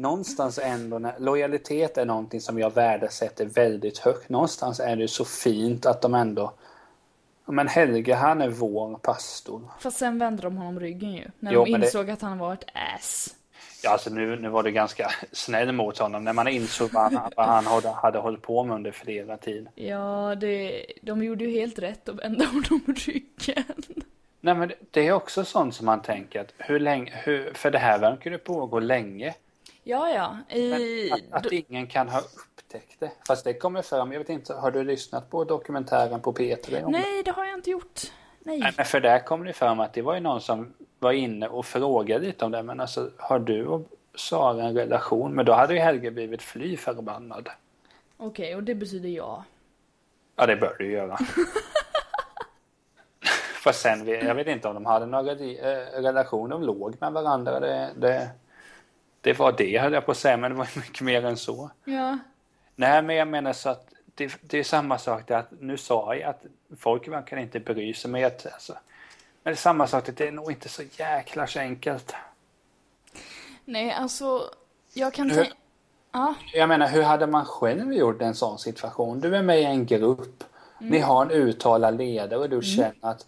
[0.00, 4.28] någonstans ändå när lojalitet är någonting som jag värdesätter väldigt högt.
[4.28, 6.52] Någonstans är det så fint att de ändå
[7.46, 9.62] men Helge han är vår pastor.
[9.80, 11.24] Fast sen vände de honom ryggen ju.
[11.38, 12.64] När Jo, de men det- insåg att han var ett
[12.96, 13.34] ass.
[13.82, 17.32] Ja, alltså nu, nu var det ganska snäll mot honom när man insåg vad han,
[17.36, 19.68] vad han hade, hade hållit på med under flera tid.
[19.74, 23.64] Ja, det, de gjorde ju helt rätt att vända honom ryggen.
[24.40, 27.70] Nej men det- det är också sånt som man tänker att hur länge, hur, för
[27.70, 29.34] det här verkar ju pågå länge.
[29.82, 30.56] Ja, ja.
[30.56, 33.10] I, att, att ingen kan ha upptäckt det.
[33.26, 36.84] Fast det kommer fram, jag vet inte, har du lyssnat på dokumentären på P3?
[36.84, 36.98] om det?
[36.98, 38.00] nej, det har jag inte gjort.
[38.40, 38.58] Nej.
[38.58, 41.48] Nej, men för där kom det fram att det var ju någon som var inne
[41.48, 42.62] och frågade lite om det.
[42.62, 45.34] Men alltså, har du och Sara en relation?
[45.34, 47.48] Men då hade ju Helge blivit fly förbannad.
[48.16, 49.44] Okej, och det betyder ja.
[50.36, 51.18] Ja, det bör du göra.
[53.62, 55.36] Fast sen, jag vet inte om de hade någon eh,
[56.00, 57.60] relation, de låg med varandra.
[57.60, 58.30] Det, det,
[59.20, 61.70] det var det höll jag på att säga, men det var mycket mer än så.
[61.84, 62.18] Ja.
[62.76, 66.14] Nej, men jag menar så att det, det är samma sak där att nu sa
[66.14, 66.42] jag att
[66.78, 68.72] folk verkar inte bry sig, jag, alltså,
[69.42, 72.14] men det är samma sak att det är nog inte så jäkla så enkelt.
[73.64, 74.50] Nej, alltså,
[74.94, 75.50] jag kan tänka...
[76.12, 79.20] Ja, Jag menar, hur hade man själv gjort en sån situation?
[79.20, 80.44] Du är med i en grupp,
[80.78, 83.26] ni har en uttalad ledare och du känner att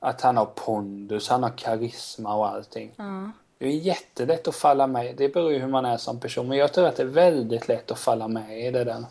[0.00, 2.92] att han har pondus, han har karisma och allting.
[2.96, 3.30] Ja.
[3.60, 5.16] Det är jättelätt att falla med.
[5.16, 6.48] Det beror ju hur man är som person.
[6.48, 9.04] Men jag tror att det är väldigt lätt att falla med i det där.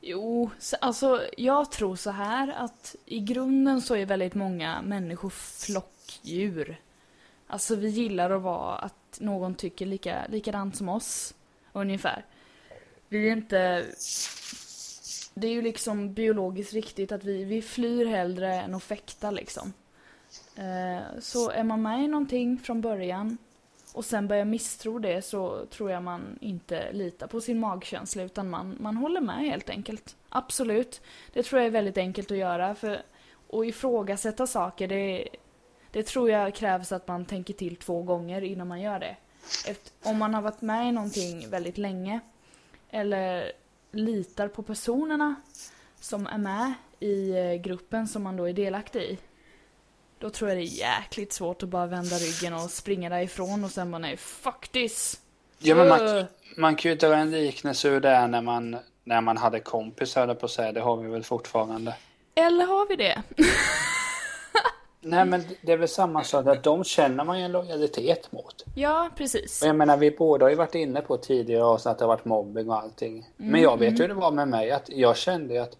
[0.00, 6.80] Jo, alltså jag tror så här att i grunden så är väldigt många människor flockdjur.
[7.46, 11.34] Alltså vi gillar att vara att någon tycker lika, likadant som oss,
[11.72, 12.24] ungefär.
[13.08, 13.84] Vi är inte...
[15.34, 19.72] Det är ju liksom biologiskt riktigt att vi, vi flyr hellre än att fäkta liksom.
[20.56, 23.38] Eh, så är man med i någonting från början
[23.92, 28.50] och sen börjar misstro det så tror jag man inte litar på sin magkänsla utan
[28.50, 30.16] man, man håller med helt enkelt.
[30.28, 31.00] Absolut.
[31.32, 33.02] Det tror jag är väldigt enkelt att göra för
[33.52, 35.28] att ifrågasätta saker det,
[35.90, 39.16] det tror jag krävs att man tänker till två gånger innan man gör det.
[39.66, 42.20] Efter, om man har varit med i någonting väldigt länge
[42.90, 43.52] eller
[43.90, 45.34] litar på personerna
[46.00, 49.18] som är med i eh, gruppen som man då är delaktig i.
[50.22, 53.70] Då tror jag det är jäkligt svårt att bara vända ryggen och springa därifrån och
[53.70, 55.20] sen bara nej, fuck this!
[55.58, 56.24] Ja, men man,
[56.56, 60.46] man kan ju dra en liknelse ur det när man, när man hade kompisar på
[60.46, 60.72] att säga.
[60.72, 61.94] Det har vi väl fortfarande.
[62.34, 63.22] Eller har vi det?
[65.00, 68.64] Nej, men det är väl samma sak att de känner man ju en lojalitet mot.
[68.74, 69.62] Ja, precis.
[69.62, 72.08] Och jag menar, vi båda har ju varit inne på tidigare avsnitt att det har
[72.08, 73.28] varit mobbing och allting.
[73.36, 75.76] Men jag vet ju hur det var med mig, att jag kände ju att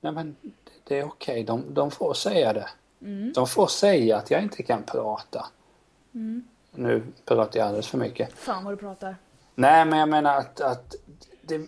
[0.00, 0.36] nej men
[0.84, 2.68] det är okej, de, de får säga det.
[3.34, 5.46] De får säga att jag inte kan prata.
[6.70, 8.32] Nu pratar jag alldeles för mycket.
[8.32, 9.16] Fan vad du pratar.
[9.54, 10.94] Nej, men jag menar att, att
[11.42, 11.60] det...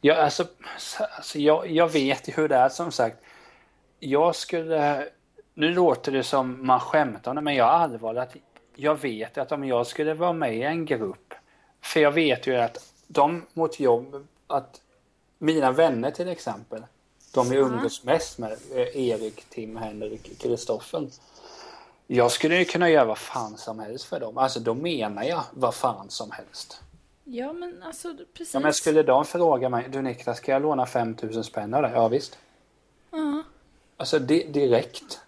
[0.00, 0.46] Ja, alltså,
[1.16, 3.18] alltså jag, jag vet ju hur det är som sagt.
[3.98, 5.08] Jag skulle...
[5.54, 8.36] Nu låter det som man skämtar men jag är allvarlig att
[8.74, 11.34] jag vet att om jag skulle vara med i en grupp,
[11.80, 14.80] för jag vet ju att de mot jobb, att
[15.38, 16.82] mina vänner till exempel,
[17.38, 21.08] de jag umgås mest med, eh, Erik, Tim, Henrik, Kristoffer.
[22.06, 24.38] Jag skulle ju kunna göra vad fan som helst för dem.
[24.38, 26.80] Alltså då menar jag vad fan som helst.
[27.24, 28.54] Ja, men alltså precis.
[28.54, 31.92] Ja, men skulle de fråga mig, du Niklas, ska jag låna 5000 spänn av dig?
[31.94, 32.38] Ja visst.
[33.10, 33.42] Ja.
[33.96, 35.20] Alltså di direkt.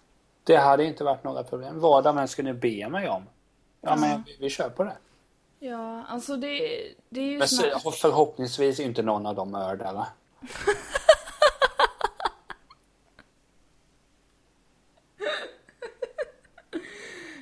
[0.43, 1.79] Det hade inte varit några problem.
[1.79, 3.23] Vad de än skulle be mig om.
[3.81, 4.97] Ja, men vi, vi kör på det.
[5.59, 6.57] Ja, alltså det,
[7.09, 10.05] det är ju Men så, förhoppningsvis är inte någon av dem mördare.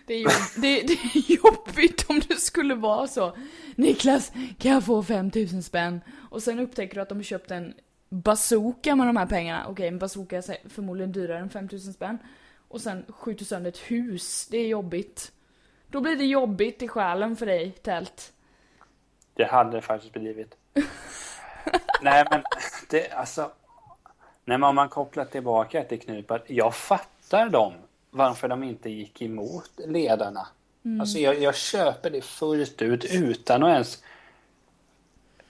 [0.10, 0.34] Det är, jobb...
[0.56, 3.38] det, det är jobbigt om det skulle vara så.
[3.76, 6.02] Niklas, kan jag få 5000 spänn?
[6.30, 7.74] Och sen upptäcker du att de har köpt en
[8.10, 9.66] bazooka med de här pengarna.
[9.68, 12.18] Okej, en bazooka är förmodligen dyrare än 5000 spänn.
[12.68, 14.48] Och sen skjuter sönder ett hus.
[14.52, 15.32] Det är jobbigt.
[15.88, 18.34] Då blir det jobbigt i själen för dig, Tält.
[19.34, 20.56] Det hade det faktiskt blivit.
[22.02, 22.44] Nej men
[22.90, 23.52] det alltså.
[24.46, 26.32] Nej men om man kopplar tillbaka till Knup.
[26.48, 27.74] Jag fattar dem.
[28.12, 30.48] Varför de inte gick emot ledarna.
[31.00, 34.04] Alltså jag, jag köper det fullt ut utan att ens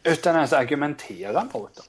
[0.04, 1.86] utan ens argumentera mot dem.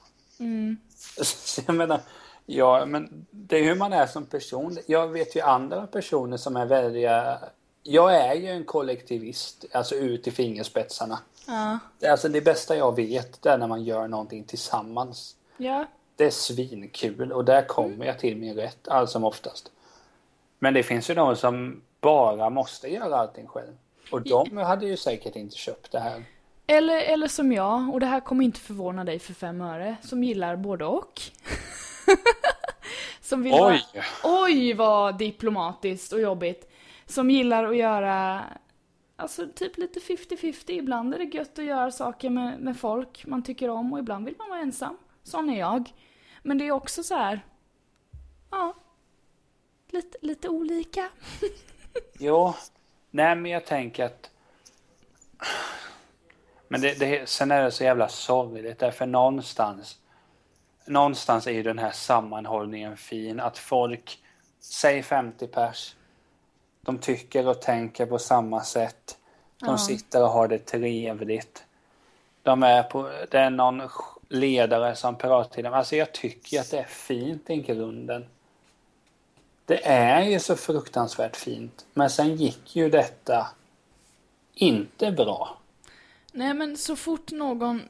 [1.23, 1.99] Så jag menar,
[2.45, 4.77] ja men det är hur man är som person.
[4.87, 7.09] Jag vet ju andra personer som är väldigt
[7.83, 11.19] jag är ju en kollektivist, alltså ut i fingerspetsarna.
[11.47, 11.79] Ja.
[12.09, 15.35] Alltså det bästa jag vet det är när man gör någonting tillsammans.
[15.57, 15.85] Ja.
[16.15, 19.71] Det är svinkul och där kommer jag till min rätt allt som oftast.
[20.63, 23.73] Men det finns ju de som bara måste göra allting själv.
[24.11, 26.23] Och de hade ju säkert inte köpt det här.
[26.67, 30.23] Eller, eller som jag, och det här kommer inte förvåna dig för fem öre, som
[30.23, 31.21] gillar både och.
[33.21, 33.59] som vill Oj!
[33.59, 36.71] Vara, oj vad diplomatiskt och jobbigt.
[37.05, 38.43] Som gillar att göra,
[39.15, 40.71] alltså typ lite 50-50.
[40.71, 44.25] Ibland är det gött att göra saker med, med folk man tycker om och ibland
[44.25, 44.97] vill man vara ensam.
[45.23, 45.93] Sån är jag.
[46.43, 47.45] Men det är också så här,
[48.51, 48.73] ja,
[49.91, 51.09] lite, lite olika.
[52.19, 52.53] Jo,
[53.11, 54.29] nej men jag tänker att...
[56.67, 59.97] Men det, det, sen är det så jävla sorgligt därför någonstans...
[60.85, 63.39] Någonstans är ju den här sammanhållningen fin.
[63.39, 64.19] Att folk,
[64.59, 65.95] säg 50 pers,
[66.81, 69.17] de tycker och tänker på samma sätt.
[69.59, 69.77] De Ja.
[69.77, 71.63] sitter och har det trevligt.
[72.43, 73.81] De är på, det är någon
[74.29, 75.73] ledare som pratar till dem.
[75.73, 78.25] Alltså jag tycker att det är fint i grunden.
[79.71, 81.85] Det är ju så fruktansvärt fint.
[81.93, 83.47] Men sen gick ju detta
[84.53, 85.57] inte bra.
[86.31, 87.81] Nej men så fort någon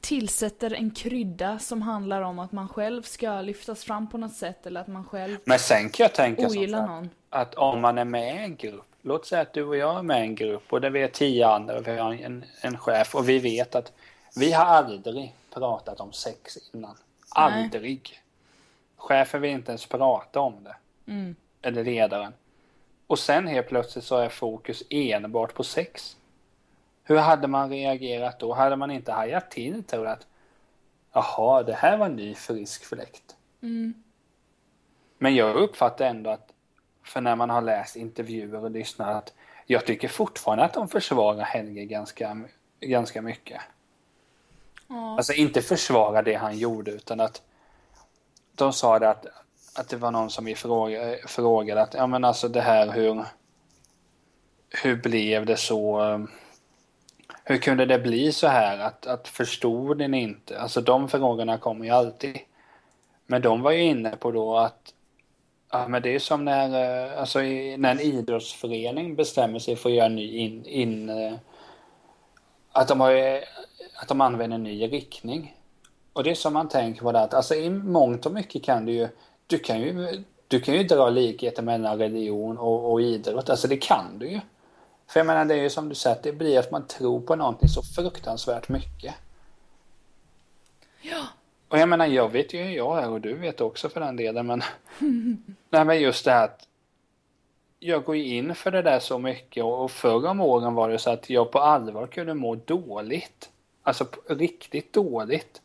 [0.00, 4.66] tillsätter en krydda som handlar om att man själv ska lyftas fram på något sätt
[4.66, 7.10] eller att man själv Men sen kan jag tänka ogillar någon.
[7.30, 8.86] att om man är med i en grupp.
[9.02, 11.08] Låt säga att du och jag är med i en grupp och det vi är
[11.08, 13.92] tio andra och vi har en, en chef och vi vet att
[14.36, 16.96] vi har aldrig pratat om sex innan.
[17.36, 17.62] Nej.
[17.62, 18.22] Aldrig.
[18.96, 20.76] Chefen vill inte ens prata om det.
[21.06, 21.36] Mm.
[21.62, 22.32] eller ledaren.
[23.06, 26.16] Och sen helt plötsligt så är fokus enbart på sex.
[27.04, 28.52] Hur hade man reagerat då?
[28.54, 30.26] Hade man inte hajat till tror att
[31.12, 33.36] jaha, det här var en ny frisk fläkt.
[33.62, 33.94] Mm.
[35.18, 36.52] Men jag uppfattar ändå att,
[37.02, 39.34] för när man har läst intervjuer och lyssnat, att
[39.66, 42.40] jag tycker fortfarande att de försvarar Helge ganska,
[42.80, 43.60] ganska mycket.
[44.88, 45.16] Ja.
[45.16, 47.42] Alltså inte försvara det han gjorde utan att
[48.52, 49.26] de sa det att,
[49.74, 50.54] att det var någon som vi
[51.26, 53.24] frågade att ja men alltså det här hur
[54.82, 56.30] hur blev det så um,
[57.44, 60.60] hur kunde det bli så här att, att förstod ni inte?
[60.60, 62.38] Alltså de frågorna kommer ju alltid.
[63.26, 64.94] Men de var ju inne på då att
[65.72, 66.68] ja men det är som när,
[67.12, 71.32] eh, alltså när en idrottsförening bestämmer sig för att göra en ny in, in eh,
[72.72, 73.42] att de har
[73.96, 75.56] att de använder en ny riktning.
[76.12, 78.84] Och det är som man tänker på det att alltså i mångt och mycket kan
[78.84, 79.08] du ju,
[79.52, 83.76] du kan ju, du kan ju dra likheter mellan religion och, och idrott, alltså det
[83.76, 84.40] kan du ju.
[85.06, 87.20] För jag menar det är ju som du säger, att det blir att man tror
[87.20, 89.14] på någonting så fruktansvärt mycket.
[91.00, 91.26] Ja.
[91.68, 94.16] Och jag menar jag vet ju hur jag är och du vet också för den
[94.16, 94.62] delen men
[95.70, 96.68] Nej men just det här att
[97.78, 100.88] jag går ju in för det där så mycket och, och förr om åren var
[100.88, 103.50] det så att jag på allvar kunde må dåligt.
[103.82, 105.62] Alltså riktigt dåligt.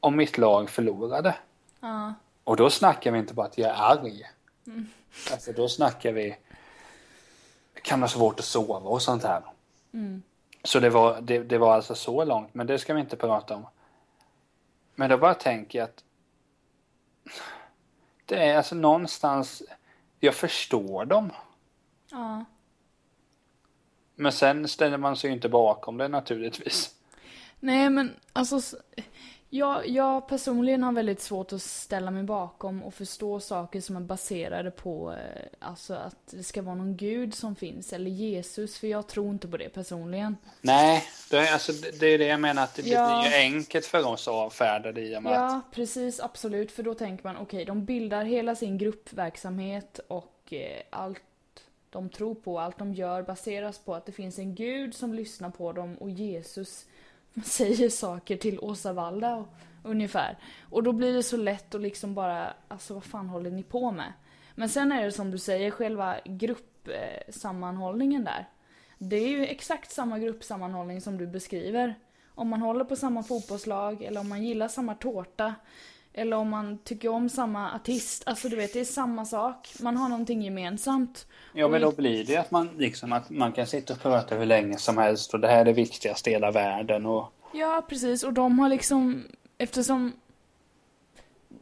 [0.00, 1.34] Om mitt lag förlorade.
[1.80, 2.14] Ja.
[2.50, 4.30] Och då snackar vi inte bara att jag är arg.
[5.32, 6.36] Alltså då snackar vi
[7.82, 9.42] kan ha svårt att sova och sånt här.
[9.92, 10.22] Mm.
[10.64, 13.56] Så det var, det, det var alltså så långt, men det ska vi inte prata
[13.56, 13.66] om.
[14.94, 16.04] Men då bara tänker jag att
[18.26, 19.62] det är alltså någonstans,
[20.20, 21.32] jag förstår dem.
[22.10, 22.44] Ja.
[24.14, 26.94] Men sen ställer man sig ju inte bakom det naturligtvis.
[27.60, 28.76] Nej men alltså,
[29.52, 34.00] jag, jag personligen har väldigt svårt att ställa mig bakom och förstå saker som är
[34.00, 38.86] baserade på eh, alltså att det ska vara någon gud som finns eller Jesus för
[38.86, 40.36] jag tror inte på det personligen.
[40.60, 43.26] Nej, det är, alltså, det det är det jag menar att det Ja.
[43.28, 46.72] ju enkelt för oss att avfärda det i och med att Ja, precis, absolut.
[46.72, 51.22] För då tänker man, okej, de bildar hela sin gruppverksamhet och eh, allt
[51.90, 55.50] de tror på, allt de gör baseras på att det finns en gud som lyssnar
[55.50, 56.84] på dem och Jesus
[57.44, 59.48] säger saker till Åsa Valda och,
[59.82, 60.38] ungefär.
[60.62, 63.90] Och då blir det så lätt att liksom bara, alltså vad fan håller ni på
[63.90, 64.12] med?
[64.54, 68.48] Men sen är det som du säger, själva gruppsammanhållningen där.
[68.98, 71.94] Det är ju exakt samma gruppsammanhållning som du beskriver.
[72.26, 75.54] Om man håller på samma fotbollslag eller om man gillar samma tårta.
[76.12, 78.22] Eller om man tycker om samma artist.
[78.26, 79.68] Alltså du vet, det är samma sak.
[79.80, 81.26] Man har någonting gemensamt.
[81.52, 84.46] Ja, men då blir det att man liksom att man kan sitta och prata hur
[84.46, 88.22] länge som helst och det här är det viktigaste i hela världen och Ja, precis.
[88.22, 89.24] Och de har liksom,
[89.58, 90.12] eftersom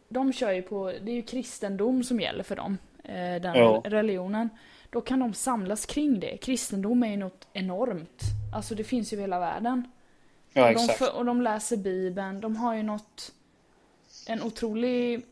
[0.08, 3.82] de kör ju på, det är ju kristendom som gäller för dem, eh, den Ja.
[3.84, 4.48] religionen.
[4.90, 6.36] Då kan de samlas kring det.
[6.36, 8.22] Kristendom är ju något enormt.
[8.54, 9.88] Alltså det finns ju i hela världen.
[10.52, 10.98] ja de exakt.
[10.98, 13.32] för, och de läser bibeln, de har ju något,
[14.28, 15.26] en otrolig,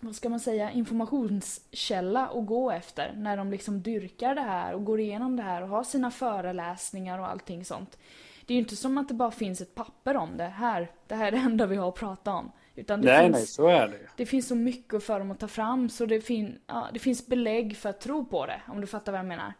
[0.00, 3.12] vad ska man säga, informationskälla att gå efter.
[3.16, 7.18] När de liksom dyrkar det här och går igenom det här och har sina föreläsningar
[7.18, 7.98] och allting sånt.
[8.46, 10.44] Det är ju inte som att det bara finns ett papper om det.
[10.44, 12.52] Här, det här är det enda vi har att prata om.
[12.74, 15.38] Utan det, Nej, finns, nej, så är det det finns så mycket för dem att
[15.38, 18.62] ta fram så det, fin, ja, det finns belägg för att tro på det.
[18.68, 19.52] Om du fattar vad jag menar.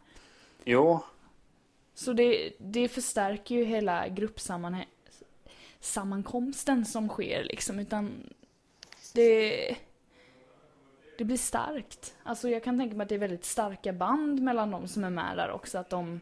[0.65, 0.99] Jo,
[1.93, 7.79] Så det, det förstärker ju hela gruppsammankomsten som sker liksom.
[7.79, 8.11] Utan
[9.13, 9.75] det,
[11.17, 12.15] det blir starkt.
[12.23, 15.09] Alltså jag kan tänka mig att det är väldigt starka band mellan de som är
[15.09, 15.77] med där också.
[15.77, 16.21] Att de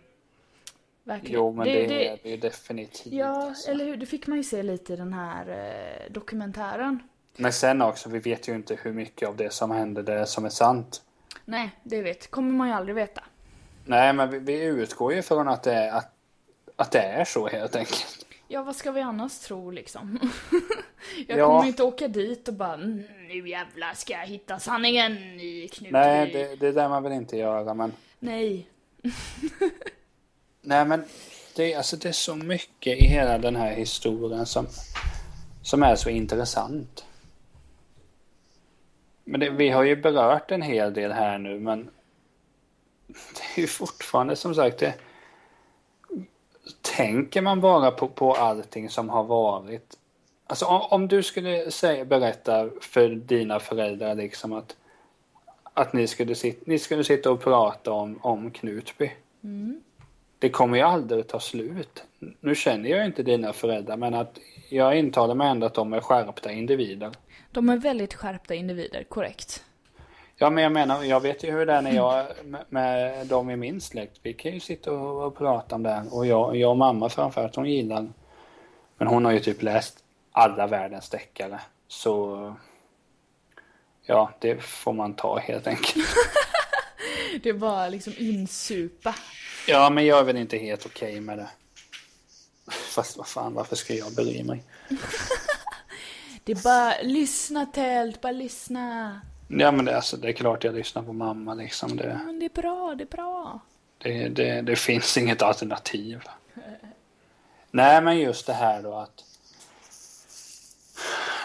[1.03, 1.35] verkligen...
[1.35, 3.13] jo men det, är det ju definitivt.
[3.13, 3.71] Ja, alltså.
[3.71, 3.97] eller hur?
[3.97, 7.03] Det fick man ju se lite i den här eh, dokumentären.
[7.35, 10.45] Men sen också, vi vet ju inte hur mycket av det som hände det som
[10.45, 11.01] är sant.
[11.45, 13.23] Nej, det vet, kommer man ju aldrig veta.
[13.85, 16.13] Nej, men vi, vi utgår ju från att det, är, att,
[16.75, 18.18] att det är så helt enkelt.
[18.51, 20.19] Ja, vad ska vi annars tro liksom?
[21.27, 21.45] jag Ja.
[21.47, 25.91] kommer inte åka dit och bara "Mm, nu jävlar ska jag hitta sanningen i Knutby.
[25.91, 28.67] Nej, det, det där man vill inte göra, men Nej.
[30.61, 31.03] Nej men
[31.55, 34.67] det, är- alltså, det är så mycket i hela den här historien som,
[35.63, 37.05] som är så intressant.
[39.23, 41.83] Men det, vi har ju berört en hel del här nu men
[43.07, 44.93] det är ju fortfarande som sagt det,
[46.99, 49.97] Tänker man bara på, på allting som har varit
[50.47, 54.75] Alltså om, om du skulle säga, berätta för dina föräldrar liksom att
[55.73, 59.11] att ni skulle, sit, ni skulle sitta och prata om, om Knutby.
[60.39, 62.03] Det kommer ju aldrig ta slut.
[62.39, 64.39] Nu känner jag inte dina föräldrar men att
[64.69, 67.11] jag intalar mig ändå att de är skärpta individer.
[67.51, 69.63] De är väldigt skärpta individer, korrekt.
[70.41, 73.49] Ja, men jag menar, jag vet ju hur det är när jag med, med dem
[73.49, 74.19] i min släkt.
[74.23, 76.13] Vi kan ju sitta och, och prata om det här.
[76.13, 78.07] Och jag, jag och mamma framförallt, hon gillar
[78.97, 81.59] Men hon har ju typ läst alla världens deckare.
[81.87, 82.55] Så
[84.05, 86.07] ja, det får man ta helt enkelt.
[87.43, 89.15] Det är bara liksom insupa.
[89.67, 91.49] Ja, men jag är väl inte helt okej med det.
[92.71, 94.63] Fast vad fan, varför ska jag bry mig?
[96.43, 99.21] Det är bara lyssna tält, bara lyssna.
[99.51, 101.97] Ja, men det, alltså, det är klart jag lyssnar på mamma liksom.
[101.97, 103.59] Det, Men det är bra, det är bra.
[103.97, 106.21] det, det, det finns inget alternativ.
[107.71, 109.23] Nej, men just det här då att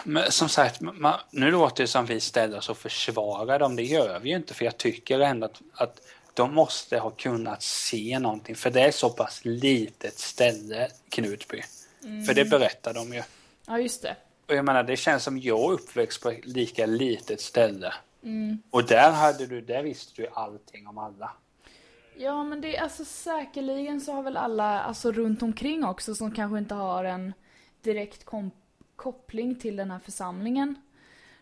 [0.07, 3.75] men som sagt, man, nu låter det som vi ställer oss och försvarar dem.
[3.75, 6.01] Det gör vi ju inte, för jag tycker ändå att, att
[6.33, 8.55] de måste ha kunnat se någonting.
[8.55, 11.63] För det är så pass litet ställe, Knutby.
[12.27, 13.23] För det berättar de ju.
[13.67, 14.15] Ja, just det.
[14.47, 17.93] Och jag menar, det känns som jag är uppväxt på ett lika litet ställe.
[18.69, 21.31] Och där hade du, där visste du allting om alla.
[22.17, 26.31] Ja, men det är alltså säkerligen så har väl alla, alltså runt omkring också, som
[26.31, 27.33] kanske inte har en
[27.81, 28.25] direkt
[28.95, 30.75] koppling till den här församlingen.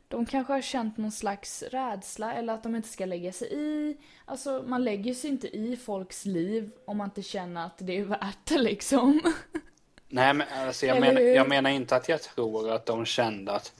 [0.08, 3.97] De kanske har känt någon slags rädsla eller att de inte ska lägga sig i.
[4.26, 8.06] Alltså, man lägger sig inte i folks liv om man inte känner att det är
[8.06, 9.22] värt det liksom.
[10.14, 13.74] Nej, men alltså jag, menar, jag menar inte att jag tror att de kände att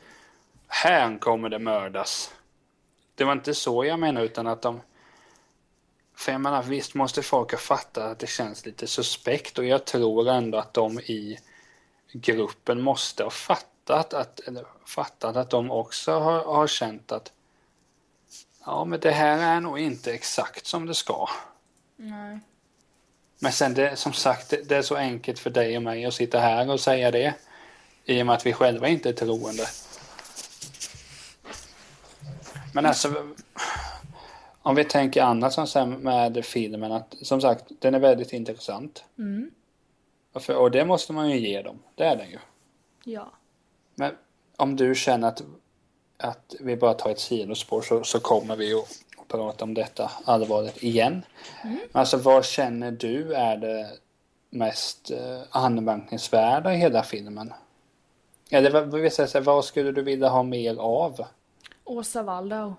[0.68, 2.34] här kommer det mördas.
[3.16, 4.82] Det var inte så jag menar, utan att de...
[6.16, 9.86] För jag menar, visst måste folk ha fattat att det känns lite suspekt och jag
[9.86, 11.40] tror ändå att de i
[12.12, 14.42] gruppen måste ha fattat att,
[14.86, 17.32] fattat att de också har, har känt att
[18.66, 21.30] ja, men det här är nog inte exakt som det ska.
[21.96, 22.40] Nej.
[23.44, 26.40] Men sen det, som sagt, det, är så enkelt för dig och mig att sitta
[26.40, 27.34] här och säga det.
[28.06, 29.68] I och med att vi själva inte är troende.
[32.74, 33.34] Men alltså,
[34.62, 39.04] om vi tänker annat som sen med filmen, att som sagt, den är väldigt intressant.
[39.18, 39.52] Mm.
[40.34, 42.40] Och, för, och det måste man ju ge dem, det är den ju.
[43.04, 43.32] Ja.
[43.96, 44.16] Men
[44.56, 45.44] om du känner att,
[46.18, 49.03] att vi bara tar ett sidospår så, så kommer vi att
[49.34, 51.26] prata om detta allvarligt igen.
[51.64, 53.90] Men alltså vad känner du är det
[54.50, 57.54] mest eh, anmärkningsvärda i hela filmen?
[58.50, 61.26] Eller vad, vill säga, vad skulle du vilja ha mer av?
[61.84, 62.74] Åsa Waldau.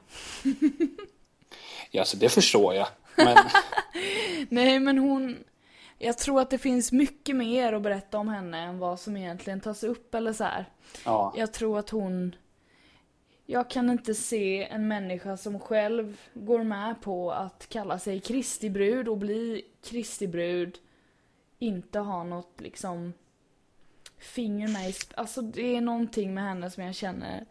[1.91, 2.87] Ja, alltså det förstår jag.
[3.17, 3.37] Men
[4.49, 5.45] Nej, men hon...
[5.99, 9.61] Jag tror att det finns mycket mer att berätta om henne än vad som egentligen
[9.61, 10.69] tas upp eller så här.
[11.05, 12.35] ja, Jag tror att hon...
[13.47, 18.71] Jag kan inte se en människa som själv går med på att kalla sig Kristi
[18.71, 20.79] brud och bli Kristi brud
[21.59, 23.13] inte ha något liksom
[24.19, 27.47] finger med i sp- Alltså det är någonting med henne som jag känner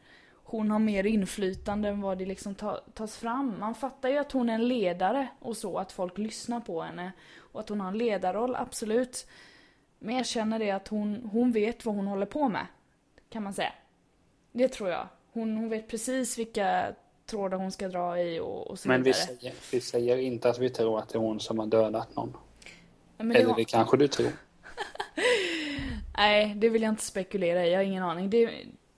[0.54, 3.56] hon har mer inflytande än vad det liksom ta, tas fram.
[3.60, 7.12] Man fattar ju att hon är en ledare och så, att folk lyssnar på henne.
[7.38, 9.28] Och att hon har en ledarroll, absolut.
[10.00, 12.68] Men jag känner det att hon, hon vet vad hon håller på med.
[13.30, 13.74] Kan man säga.
[14.52, 15.08] Det tror jag.
[15.34, 19.12] Hon, hon vet precis vilka trådar hon ska dra i och, och så men vi
[19.12, 19.26] vidare.
[19.26, 22.38] säger, vi säger inte att vi tror att det är hon som har dödat någon.
[23.18, 24.32] Ja, det Eller har- det kanske du tror.
[26.18, 27.72] Nej, det vill jag inte spekulera i.
[27.72, 28.30] Jag har ingen aning.
[28.30, 28.50] Det,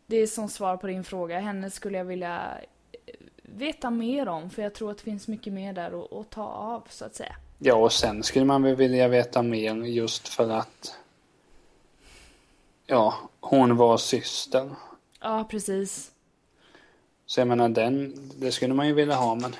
[0.08, 1.40] det är som svar på din fråga.
[1.40, 2.58] Henne skulle jag vilja
[3.06, 3.14] eh,
[3.44, 4.50] veta mer om.
[4.50, 7.16] För jag tror att det finns mycket mer där att, att ta av, så att
[7.16, 7.36] säga.
[7.60, 10.96] Ja, och sen skulle man väl vilja veta mer just för att
[12.86, 14.70] ja, hon var syster.
[15.22, 16.12] Ja, precis.
[17.26, 19.56] Så jag menar, den, det skulle man ju vilja ha, men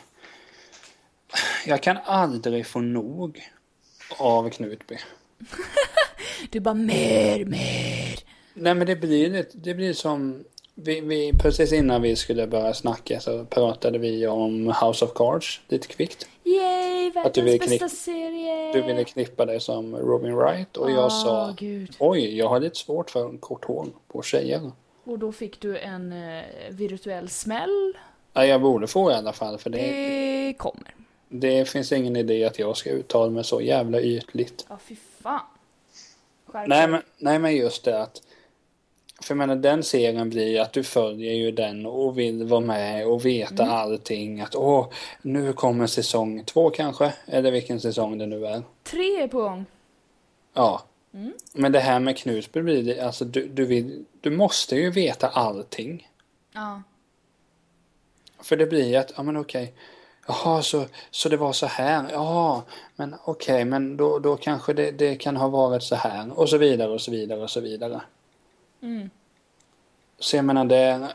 [1.66, 3.42] jag kan aldrig få nog
[4.18, 4.98] av Knutby.
[6.50, 8.20] Du bara mer, mer.
[8.54, 10.44] Nej, men det blir, lite- det blir som,
[10.76, 15.62] vi, vi, precis innan vi skulle börja snacka så pratade vi om House of Cards
[15.68, 16.28] lite kvickt.
[16.44, 18.74] Yay, Att du världens vill bästa serie!
[18.74, 21.96] Du ville knippa dig som Robin Wright och jag sa gud.
[22.00, 24.72] Oj, jag har lite svårt för kort hår på tjejer.
[25.06, 27.94] Och då fick du en eh, virtuell smäll.
[28.34, 30.96] Nej, jag borde få i alla fall för det, Det kommer.
[31.30, 34.66] det finns ingen idé att jag ska uttala mig så jävla ytligt.
[34.70, 35.40] Ja, fy fan.
[36.48, 38.22] Skärp Nej men, nej men just det att
[39.22, 43.08] För jag menar den serien blir att du följer ju den och vill vara med
[43.08, 43.76] och veta Mm.
[43.76, 44.88] allting att åh
[45.22, 48.64] nu kommer säsong två kanske eller vilken säsong det nu är.
[48.84, 49.66] Tre är på gång.
[50.54, 50.84] Ja.
[51.16, 51.34] Mm.
[51.54, 55.28] Men det här med Knutby blir det, alltså du, du vill, du måste ju veta
[55.28, 56.10] allting.
[56.54, 56.82] Ja.
[58.40, 59.74] För det blir ju att, ja men okej.
[60.28, 62.08] Jaha, så, så det var så här.
[62.12, 62.64] Ja,
[62.96, 66.40] men okej, men då, då kanske det, det kan ha varit så här.
[66.40, 68.02] Och så vidare och så vidare och så vidare.
[68.82, 69.10] Mm.
[70.20, 71.10] Så jag menar det,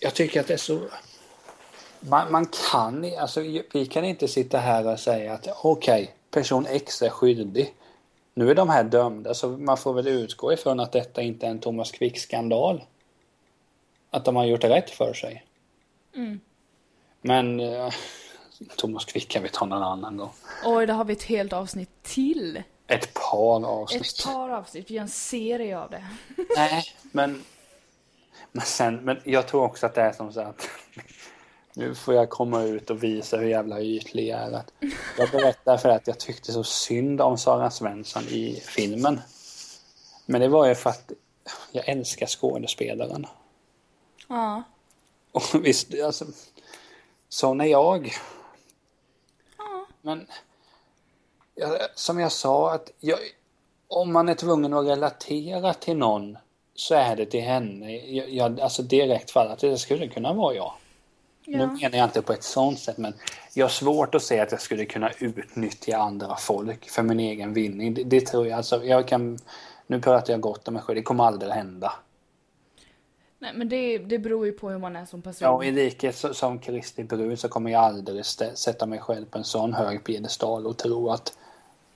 [0.00, 0.80] jag tycker att det är så,
[2.00, 3.40] man, man kan alltså
[3.72, 7.74] vi kan inte sitta här och säga att okej, person X är skyldig.
[8.34, 11.50] Nu är de här dömda så man får väl utgå ifrån att detta inte är
[11.50, 12.84] en Thomas Quick-skandal.
[14.10, 15.44] Att de har gjort rätt för sig.
[16.14, 16.40] Mm.
[17.20, 17.92] Men eh,
[18.76, 20.30] Thomas Quick kan vi ta någon annan gång.
[20.64, 22.62] Oj, där har vi ett helt avsnitt till.
[22.86, 24.02] Ett par avsnitt.
[24.02, 26.04] Ett par avsnitt, vi gör en serie av det.
[26.56, 27.44] Nej, men,
[28.52, 30.68] men sen, men jag tror också att det är som så att
[31.74, 34.62] nu får jag komma ut och visa hur jävla ytlig jag är.
[35.18, 39.20] Jag berättar för att jag tyckte så synd om Sara Svensson i filmen.
[40.26, 41.12] Men det var ju för att
[41.72, 43.26] jag älskar skådespelaren.
[44.28, 44.62] Ja.
[45.32, 46.24] Och visst, alltså,
[47.28, 48.12] sån är jag.
[49.58, 49.86] Ja.
[50.02, 50.26] Men
[51.54, 53.18] ja, som jag sa, att jag,
[53.88, 56.38] om man är tvungen att relatera till någon
[56.74, 57.96] så är det till henne.
[57.96, 60.72] Jag, jag, alltså direkt för att det skulle kunna vara jag.
[61.58, 61.66] Nu Ja.
[61.66, 63.14] menar jag inte på ett sånt sätt, men
[63.54, 67.52] jag har svårt att se att jag skulle kunna utnyttja andra folk för min egen
[67.52, 67.94] vinning.
[67.94, 68.56] Det, det tror jag.
[68.56, 69.38] Alltså, jag kan,
[69.86, 71.92] nu pratar jag gott om mig själv, det kommer aldrig hända.
[73.38, 75.46] Nej, men det, det beror ju på hur man är som person.
[75.48, 79.44] Ja, i likhet som Kristi brud så kommer jag aldrig sätta mig själv på en
[79.44, 81.38] sån hög piedestal och tro att,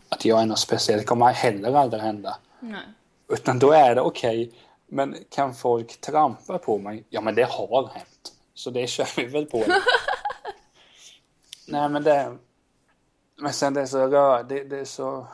[0.08, 1.02] att jag är något speciellt.
[1.02, 2.36] Det kommer heller aldrig hända.
[2.60, 2.80] Nej.
[3.28, 4.50] Utan då är det okej,
[4.86, 7.04] men kan folk trampa på mig?
[7.10, 8.32] Ja, men det har hänt.
[8.56, 9.64] Så det kör vi väl på.
[11.68, 12.36] Nej, men det...
[13.36, 14.42] Men sen det är så rör...
[14.42, 15.26] Det, det är så...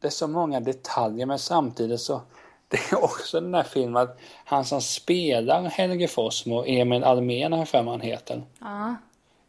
[0.00, 2.20] Det är så många detaljer, men samtidigt så...
[2.68, 7.64] Det är också den där filmen att han som spelar Helge Fossmo, Emil Almen har
[7.64, 8.42] för han heter.
[8.58, 8.96] Ja.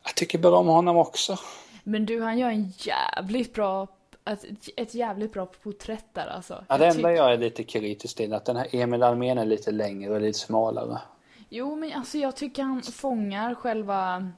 [0.04, 1.38] Jag tycker bra om honom också.
[1.84, 3.88] Men du, han gör en jävligt bra,
[4.26, 4.46] ett,
[4.78, 6.66] ett jävligt bra porträtt där alltså.
[6.68, 9.46] Ja, det enda jag är lite kritisk till är att den här Emil Almen är
[9.46, 11.00] lite längre och lite smalare.
[11.56, 14.32] Jo, men alltså jag tycker han fångar själva,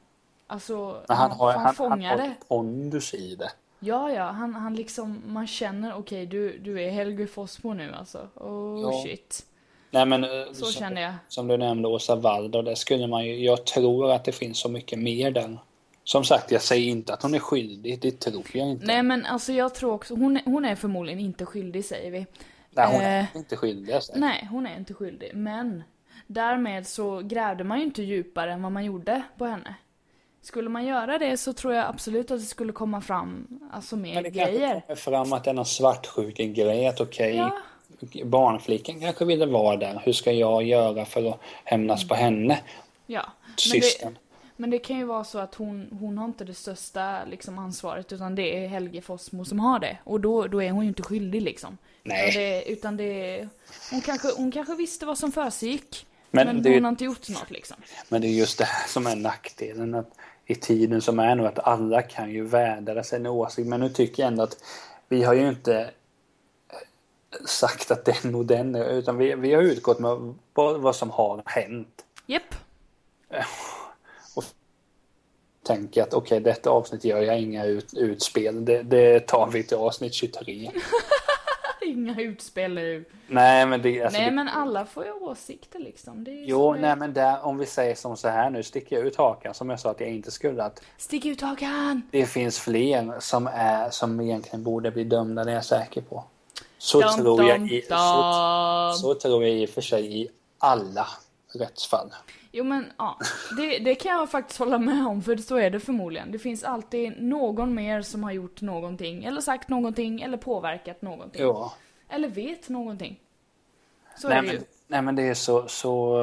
[0.47, 2.33] alltså, Men han har, han, han fångar har det.
[2.47, 3.51] pondus i det.
[3.79, 8.27] Ja, ja, han, han liksom, man känner okej, du, du är Helge Fossmo nu alltså.
[8.35, 9.03] Oh Ja.
[9.05, 9.45] shit.
[9.91, 11.13] Nej men eh, Så som, känner jag.
[11.27, 14.69] som du nämnde Åsa Waldau, där skulle man ju, jag tror att det finns så
[14.69, 15.57] mycket mer där.
[16.03, 18.85] Som sagt, jag säger inte att hon är skyldig, det tror jag inte.
[18.85, 22.25] Nej men alltså jag tror också, hon, är- hon är förmodligen inte skyldig säger vi.
[22.71, 23.95] Nej, hon är eh, inte skyldig.
[24.15, 25.31] Nej, hon är inte skyldig.
[25.33, 25.83] Men
[26.27, 29.75] därmed så grävde man ju inte djupare än vad man gjorde på henne.
[30.41, 34.13] Skulle man göra det så tror jag absolut att det skulle komma fram alltså mer
[34.13, 34.81] Men det kanske grejer.
[34.81, 37.51] kommer fram att det är någon svartsjuk grej, att okej, Ja.
[38.25, 40.01] barnflickan kanske ville vara där.
[40.05, 42.59] Hur ska jag göra för att hämnas på henne?
[43.05, 43.25] Ja.
[43.71, 44.13] Men det,
[44.55, 48.11] men det kan ju vara så att hon, hon har inte det största liksom, ansvaret
[48.13, 49.97] utan det är Helge Fossmo som har det.
[50.03, 51.77] Och då, då är hon ju inte skyldig liksom.
[52.03, 52.29] Nej.
[52.29, 53.47] Utan det, utan det
[53.91, 56.05] hon, kanske, hon kanske visste vad som försiggick.
[56.31, 57.77] Men Men, hon har inte gjort något liksom.
[58.09, 59.95] Men det är just det här som är nackdelen.
[59.95, 60.09] Att
[60.45, 63.67] I tiden som är nu att alla kan ju vädra sin åsikt.
[63.67, 64.57] Men nu tycker jag ändå att
[65.07, 69.61] vi har ju inte eh, sagt att den och den är, utan vi, vi har
[69.61, 72.05] utgått med vad, vad som har hänt.
[72.25, 72.55] Japp.
[75.67, 78.65] Tänker att okej, detta avsnitt gör jag inga ut, utspel.
[78.65, 80.71] Det, det tar vi till avsnitt 23.
[81.87, 83.05] Inga utspel nu.
[83.27, 84.03] Nej, men det...
[84.03, 86.25] Alltså, Nej det, men alla får ju åsikter liksom.
[86.27, 89.15] Jo, det nej men där, om vi säger som så här nu, sticker jag ut
[89.15, 90.63] hakan som jag sa att jag inte skulle.
[90.63, 92.01] Att Stick ut hakan!
[92.11, 96.23] det finns fler som, är, som egentligen borde bli dömda, det är jag säker på.
[96.77, 98.93] Så, Dum, tror, jag dum, i, så, dum.
[98.93, 100.27] så tror jag i och för sig i
[100.57, 101.07] alla
[101.53, 102.09] rättsfall.
[102.57, 103.17] Jo men ja,
[103.57, 106.31] det, det kan jag faktiskt hålla med om för så är det förmodligen.
[106.31, 111.41] Det finns alltid någon mer som har gjort någonting, eller sagt någonting, eller påverkat någonting.
[111.41, 111.73] Ja.
[112.09, 113.19] Eller vet någonting.
[114.17, 114.53] Så Nej är det ju.
[114.53, 116.17] men, nej men det är så, så...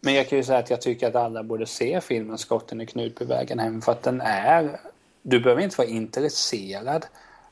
[0.00, 2.86] Men jag kan ju säga att jag tycker att alla borde se filmen Skotten i
[2.86, 4.80] Knutbyvägen hem för att den är...
[5.22, 7.06] Du behöver inte vara intresserad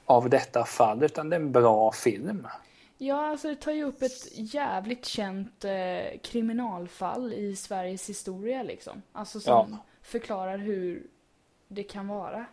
[0.04, 2.46] av detta fall utan det är en bra film.
[3.03, 9.03] Ja, alltså det tar ju upp ett jävligt känt eh, kriminalfall i Sveriges historia liksom.
[9.12, 9.78] Alltså som Ja.
[10.03, 11.07] förklarar hur
[11.68, 12.44] det kan vara.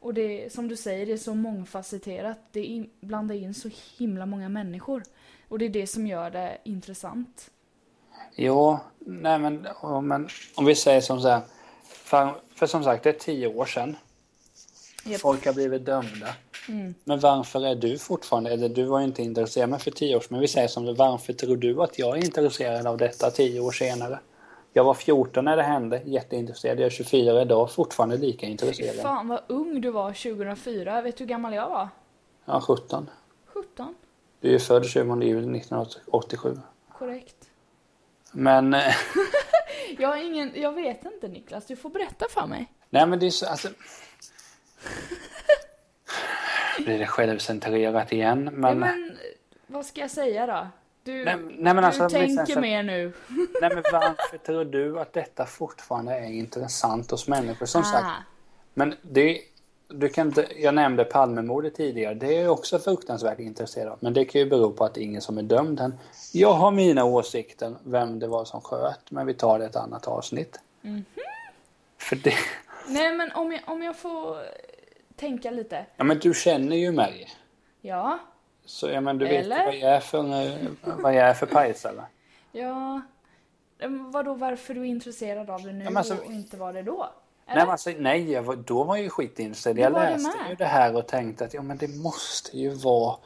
[0.00, 2.38] Och det, som du säger, det är så mångfacetterat.
[2.52, 5.02] Det in, blandar in så himla många människor.
[5.48, 7.50] Och det är det som gör det intressant.
[8.36, 9.66] Jo, nej men,
[10.02, 11.40] men om vi säger som så här.
[11.84, 13.96] För, för som sagt, det är tio år sedan.
[15.04, 15.20] Japp.
[15.20, 16.28] Folk har blivit dömda.
[16.68, 16.94] Mm.
[17.04, 20.20] Men varför är du fortfarande, eller du var ju inte intresserad men för tio år
[20.20, 23.30] sedan, men vi säger som det, varför tror du att jag är intresserad av detta
[23.30, 24.18] tio år senare?
[24.72, 26.80] Jag var 14 när det hände, jätteintresserad.
[26.80, 28.96] Jag är 24 idag, fortfarande lika Fy intresserad.
[28.96, 31.02] fan vad ung du var 2004.
[31.02, 31.88] Vet du hur gammal jag var?
[32.44, 33.10] Ja, 17.
[33.46, 33.94] 17.
[34.40, 36.58] Du är född 20 juli 1987.
[36.98, 37.36] Korrekt.
[38.32, 38.80] Men, eh,
[39.98, 42.72] Jag har ingen, jag vet inte Niklas, du får berätta för mig.
[42.90, 43.68] Nej men det är så, alltså...
[46.84, 48.68] Blir det självcentrerat igen, men...
[48.70, 49.16] Ja, men
[49.66, 50.66] vad ska jag säga då?
[51.02, 53.12] Du, Nej, nej, alltså, du tänker liksom- mer nu.
[53.60, 57.66] Nej men varför tror du att detta fortfarande är intressant hos människor?
[57.66, 58.22] Som sagt, Ah,
[58.74, 59.40] men det...
[59.90, 62.14] Du kan inte, jag nämnde Palmemordet tidigare.
[62.14, 63.98] Det är jag också fruktansvärt intresserad av.
[64.00, 65.94] Men det kan ju bero på att det är ingen som är dömd än.
[66.32, 69.10] Jag har mina åsikter vem det var som sköt.
[69.10, 70.60] Men vi tar det ett annat avsnitt.
[70.80, 71.04] Mhm.
[71.98, 72.34] För det...
[72.86, 74.36] Nej men om jag, om jag får
[75.18, 75.86] tänka lite.
[75.96, 77.28] Ja men du känner ju mig.
[77.80, 78.18] Ja,
[78.64, 79.64] Så ja, men du vet Eller?
[79.64, 80.22] vad jag är för,
[81.02, 82.04] vad jag är för pajsare.
[82.52, 83.00] ja.
[83.80, 86.82] Men Vadå, varför du är intresserad av det nu Ja, alltså- och inte var det
[86.82, 86.98] då?
[87.46, 87.62] Nej, Eller?
[87.66, 89.76] men alltså, nej jag var, då var jag ju skitinställd.
[89.76, 90.50] Det Jag det läste med.
[90.50, 93.16] ju det här och tänkte att ja, men det måste ju vara...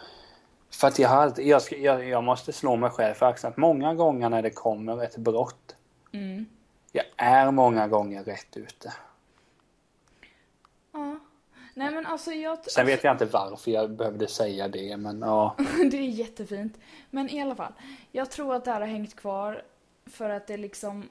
[0.71, 3.51] För att jag har alltid, jag, ska, jag, jag måste slå mig själv för axeln
[3.53, 5.77] att många gånger när det kommer ett brott,
[6.13, 6.47] Mm.
[6.93, 8.93] jag är många gånger rätt ute.
[11.75, 12.71] Nej men alltså jag...
[12.71, 15.57] Sen vet jag inte varför jag behövde säga det, men ja.
[15.91, 16.79] det är jättefint.
[17.11, 17.73] Men i alla fall.
[18.13, 19.63] Jag tror att det här har hängt kvar
[20.07, 21.09] för att det liksom...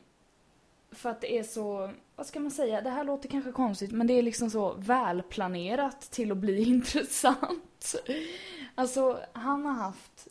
[0.92, 1.92] För att det är så...
[2.16, 2.82] Vad ska man säga?
[2.82, 7.96] Det här låter kanske konstigt men det är liksom så välplanerat till att bli intressant.
[8.76, 10.28] Alltså, han har haft...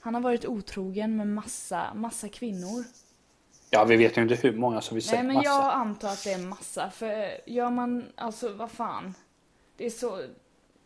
[0.00, 2.84] Han har varit otrogen med massa, massa kvinnor.
[3.70, 5.48] Ja, vi vet ju inte hur många som vi Nej säger men massa.
[5.48, 6.90] jag antar att det är massa.
[6.90, 9.14] För gör man, alltså vad fan.
[9.76, 10.24] Det är så...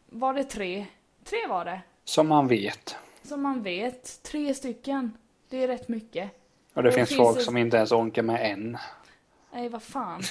[0.07, 0.87] Var det tre?
[1.25, 1.81] Tre var det.
[2.05, 2.97] Som man vet.
[3.23, 5.13] Som man vet, tre stycken.
[5.49, 6.31] Det är rätt mycket.
[6.75, 8.79] Och det Då finns folk det- som inte ens orkar med en.
[9.53, 10.23] Nej, vad fan.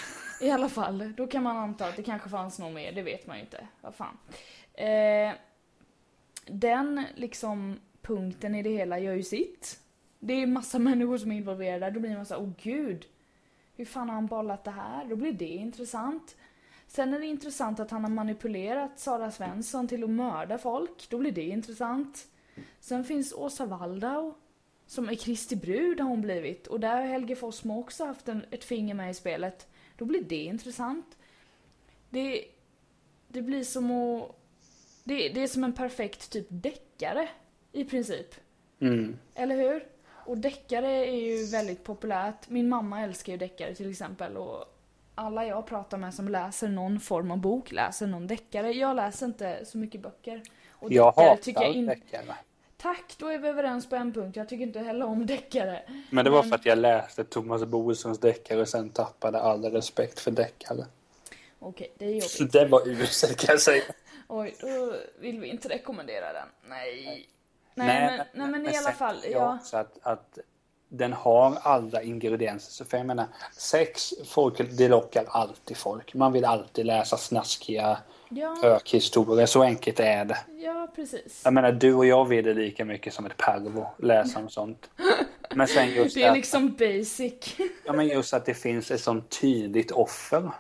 [0.42, 3.28] I alla fall, då kan man anta att det kanske fanns någon mer, det vet
[3.28, 3.68] man ju inte.
[3.82, 4.18] Vad fan.
[4.74, 5.32] Eh,
[6.48, 9.80] den liksom punkten i det hela gör ju sitt.
[10.26, 13.06] Det är massa människor som är involverade, då blir man så här, åh gud.
[13.76, 15.06] Hur fan har han bollat det här?
[15.06, 16.36] Då blir det intressant.
[16.88, 21.10] Sen är det intressant att han har manipulerat Sara Svensson till att mörda folk.
[21.10, 22.28] Då blir det intressant.
[22.80, 24.34] Sen finns Åsa Waldau.
[24.86, 26.68] Som är Kristi brud har hon blivit.
[26.68, 29.68] Och där har Helge Fossmo också haft en, ett finger med i spelet.
[29.98, 31.18] Då blir det intressant.
[32.10, 32.46] Det,
[33.28, 34.40] det blir som att...
[35.04, 37.30] Det, det är som en perfekt typ deckare.
[37.72, 38.36] I princip.
[38.80, 39.18] Mm.
[39.36, 39.93] Eller hur?
[40.26, 42.50] Och deckare är ju väldigt populärt.
[42.50, 44.38] Min mamma älskar ju deckare till exempel.
[44.38, 44.66] Och
[45.16, 48.72] alla jag pratar med som läser någon form av bok läser någon deckare.
[48.72, 50.42] Jag läser inte så mycket böcker.
[50.72, 52.36] Och Jag deckare hatar in- deckare.
[52.78, 54.36] Tack, då är vi överens på en punkt.
[54.36, 55.84] Jag tycker inte heller om deckare.
[56.10, 59.66] Men det var Men- för att jag läste Thomas Bodströms deckare och sen tappade all
[59.66, 60.86] respekt för deckare.
[61.60, 62.30] Okej, det är jobbigt.
[62.30, 63.84] Så det var uselt kan jag säga.
[64.28, 66.48] Oj, då vill vi inte rekommendera den.
[66.70, 67.06] Nej.
[67.06, 67.28] Nej,
[67.76, 69.16] Nej, men, nej, men i alla fall.
[69.32, 69.56] Ja.
[69.56, 70.38] också att, att
[70.90, 72.72] den har alla ingredienser.
[72.72, 73.26] Så för jag menar,
[73.58, 76.14] sex, folk, det lockar alltid folk.
[76.14, 77.98] Man vill alltid läsa snaskiga
[78.30, 79.46] Ja, ökhistorier.
[79.46, 80.38] Så enkelt är det.
[80.58, 81.42] ja, precis.
[81.44, 84.90] Jag menar, du och jag vill det lika mycket som ett pervo läsa om sånt.
[85.56, 87.56] Men sen just Det är att, liksom basic.
[87.86, 90.52] ja, men just att det finns ett sånt tydligt offer.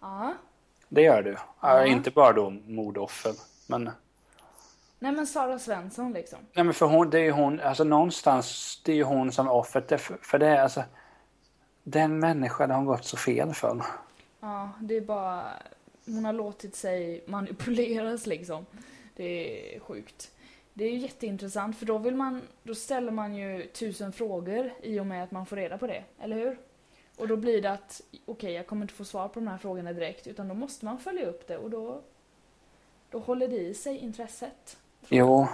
[0.00, 0.34] Ja.
[0.88, 1.36] Det gör du.
[1.60, 1.86] Ja.
[1.86, 3.32] Inte bara då mordoffer.
[3.66, 3.90] Men,
[5.02, 6.38] Nej men Sara Svensson liksom.
[6.52, 9.46] nej, men för hon, det är ju hon, alltså någonstans, det är ju hon som
[9.46, 9.88] är offret.
[9.88, 10.82] Det, för, för det är alltså,
[11.82, 13.82] den människa det har gått så fel för.
[14.40, 15.44] Ja, det är bara...
[16.06, 18.66] Hon har låtit sig manipuleras liksom.
[19.16, 20.30] Det är sjukt.
[20.74, 22.42] Det är ju jätteintressant för då vill man...
[22.62, 26.04] Då ställer man ju tusen frågor i och med att man får reda på det,
[26.18, 26.58] eller hur?
[27.16, 29.92] Och då blir det att, okej jag kommer inte få svar på de här frågorna
[29.92, 32.02] direkt utan då måste man följa upp det och då...
[33.10, 34.79] Då håller det i sig intresset.
[35.08, 35.48] Jo.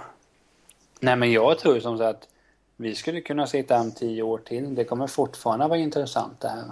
[0.99, 2.29] Nej men jag tror som sagt att
[2.75, 4.75] vi skulle kunna sitta om tio år till.
[4.75, 6.71] Det kommer fortfarande vara intressant det här.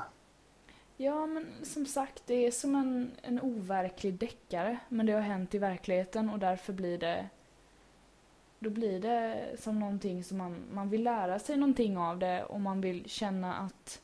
[0.97, 4.77] Ja, men som sagt, det är som en, en overklig deckare.
[4.89, 7.29] Men det har hänt i verkligheten och därför blir det...
[8.59, 12.61] Då blir det som någonting som man, man vill lära sig någonting av det och
[12.61, 14.01] man vill känna att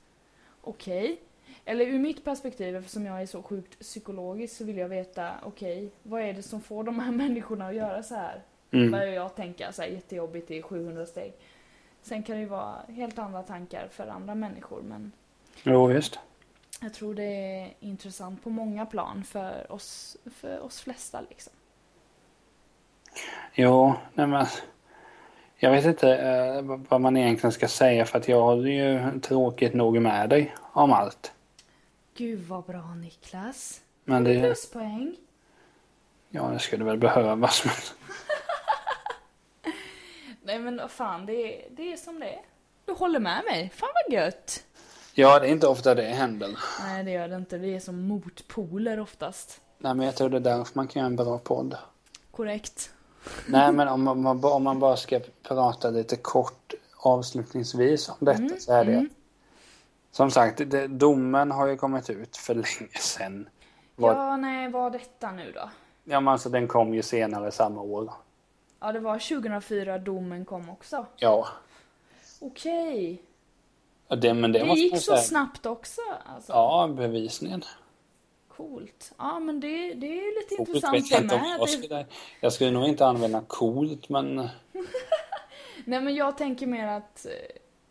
[0.62, 1.22] okej.
[1.66, 5.92] Eller ur mitt perspektiv, eftersom jag är så sjukt psykologisk, så vill jag veta okej,
[6.04, 8.42] vad är det som får de här människorna att göra så här?
[8.72, 8.92] Mm.
[8.92, 11.34] Börjar jag tänka så här jättejobbigt i 700 steg.
[12.02, 15.12] Sen kan det ju vara helt andra tankar för andra människor, men
[15.64, 16.20] Jo visst.
[16.82, 21.54] jag tror det är intressant på många plan för oss, för oss flesta liksom.
[23.54, 24.46] Jo, nej men.
[25.56, 29.74] Jag vet inte eh, vad- man egentligen ska säga för att jag har ju tråkigt
[29.74, 31.32] nog med dig om allt.
[32.18, 33.82] Gud vad bra Niklas.
[34.04, 35.16] Men det, Pluspoäng.
[36.30, 37.66] ja, det skulle väl behövas.
[37.66, 37.74] Men,
[40.44, 42.42] Nej men fan, det är, det är som det är.
[42.86, 43.72] Du håller med mig.
[43.76, 44.64] Fan vad gött.
[45.14, 46.58] Ja, det är inte ofta det händer.
[46.82, 47.58] Nej, det gör det inte.
[47.58, 49.62] Det är som motpoler oftast.
[49.78, 51.78] Nej, men jag tror det är därför man kan göra en bra podd.
[52.32, 52.92] Korrekt.
[53.48, 58.60] Nej, men om man, bara- om man bara ska prata lite kort avslutningsvis om detta
[58.60, 59.08] så är det
[60.12, 63.50] Som sagt, det, domen har ju kommit ut för länge sedan.
[63.96, 65.70] Vad- Ja, nej, vad detta nu då?
[66.04, 68.14] Ja, men alltså den kom ju senare samma år.
[68.84, 71.06] Ja, det var 2004 domen kom också.
[71.18, 71.48] Ja,
[72.40, 73.22] Okej.
[74.08, 75.18] och det, men det, Det gick så säga.
[75.18, 76.02] snabbt också.
[76.26, 76.52] Alltså.
[76.52, 77.64] Ja, bevisningen.
[78.48, 79.14] Coolt.
[79.18, 81.58] Ja, men det, det är lite Coolt intressant det med.
[81.60, 82.06] jag skulle,
[82.40, 84.36] jag skulle nog inte använda coolt, men
[85.86, 87.32] nej, men jag tänker mer att eh,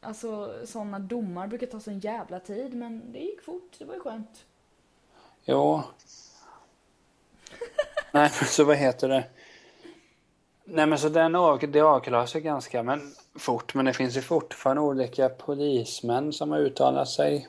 [0.09, 3.73] alltså, sådana domar brukar ta sån jävla tid, men det gick fort.
[3.79, 4.45] Det var ju skönt.
[5.45, 5.83] jo.
[8.13, 9.25] Nej, så vad heter det?
[10.73, 11.33] Nej, men så den
[11.73, 16.59] det avklaras ju ganska men, fort, men det finns ju fortfarande olika polismän som har
[16.59, 17.49] uttalat sig.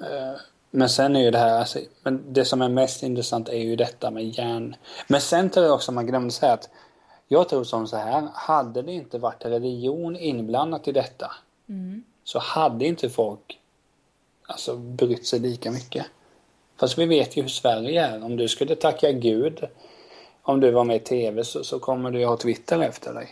[0.00, 3.58] Eh, Men sen är ju det här, alltså, men det som är mest intressant är
[3.58, 4.76] ju detta med järn.
[5.08, 6.68] Men sen tror jag också man glömde säga att
[7.28, 11.30] jag tror som så här, hade det inte varit religion inblandat i detta
[12.24, 13.60] så hade inte folk
[14.46, 16.06] alltså, brytt sig lika mycket.
[16.80, 18.24] Fast vi vet ju hur Sverige är.
[18.24, 19.64] Om du skulle tacka Gud
[20.46, 23.28] om du var med i TV så, så kommer du ju ha Twitter efter dig.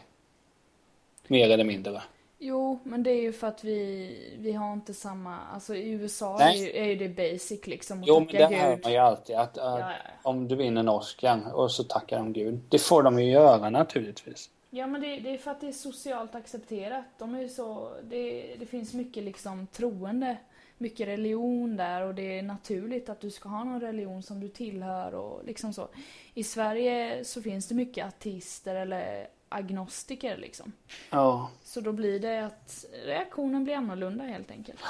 [1.27, 2.03] Mer eller mindre.
[2.39, 6.41] Jo, men det är ju för att vi, vi har inte samma, alltså i USA
[6.41, 8.03] är ju, är ju det basic liksom.
[8.07, 9.37] Jo, men det hör man ju alltid.
[9.37, 9.95] Att, att ja, ja.
[10.23, 12.61] Om du vinner en Oscar och så tackar de Gud.
[12.69, 14.51] Det får de ju göra naturligtvis.
[14.71, 17.05] Ja men det, det är för att det är socialt accepterat.
[17.19, 20.37] De är ju så, det, det finns mycket liksom troende,
[20.79, 24.49] mycket religion där och det är naturligt att du ska ha någon religion som du
[24.49, 25.89] tillhör och liksom så.
[26.35, 30.73] I Sverige så finns det mycket ateister eller agnostiker liksom.
[31.11, 31.51] Ja.
[31.65, 34.81] Så då blir det att reaktionen blir annorlunda helt enkelt.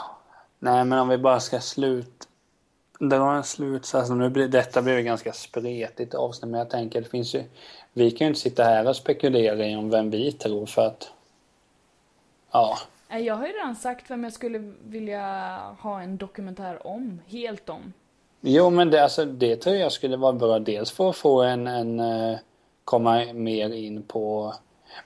[0.58, 2.28] Nej, men om vi bara ska slut...
[2.98, 4.10] dra en slutsats.
[4.10, 7.44] Nu blir, detta blir ganska spretigt avsnitt, men jag tänker det finns ju...
[7.92, 11.12] Vi kan ju inte sitta här och spekulera i om vem vi tror för att...
[12.50, 12.78] Ja.
[13.18, 17.92] Jag har ju redan sagt vem jag skulle vilja ha en dokumentär om, helt om.
[18.40, 20.58] Jo, men det, alltså, det tror jag skulle vara bra.
[20.58, 21.66] Dels för att få en...
[21.66, 22.38] en eh,
[22.84, 24.54] komma mer in på...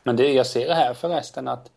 [0.02, 1.70] Men det, jag ser här förresten att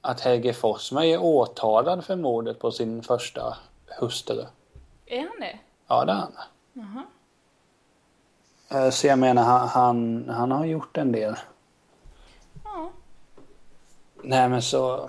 [0.00, 3.56] att Helge Forsberg är åtalad för mordet på sin första
[4.00, 4.44] hustru.
[5.06, 5.58] Är han det?
[5.86, 6.32] Ja, det är han.
[6.72, 7.04] Jaha.
[8.84, 11.34] Eh, Så jag menar, han, han, han har gjort en del.
[12.64, 12.90] Ja.
[14.22, 15.08] Nej, men så...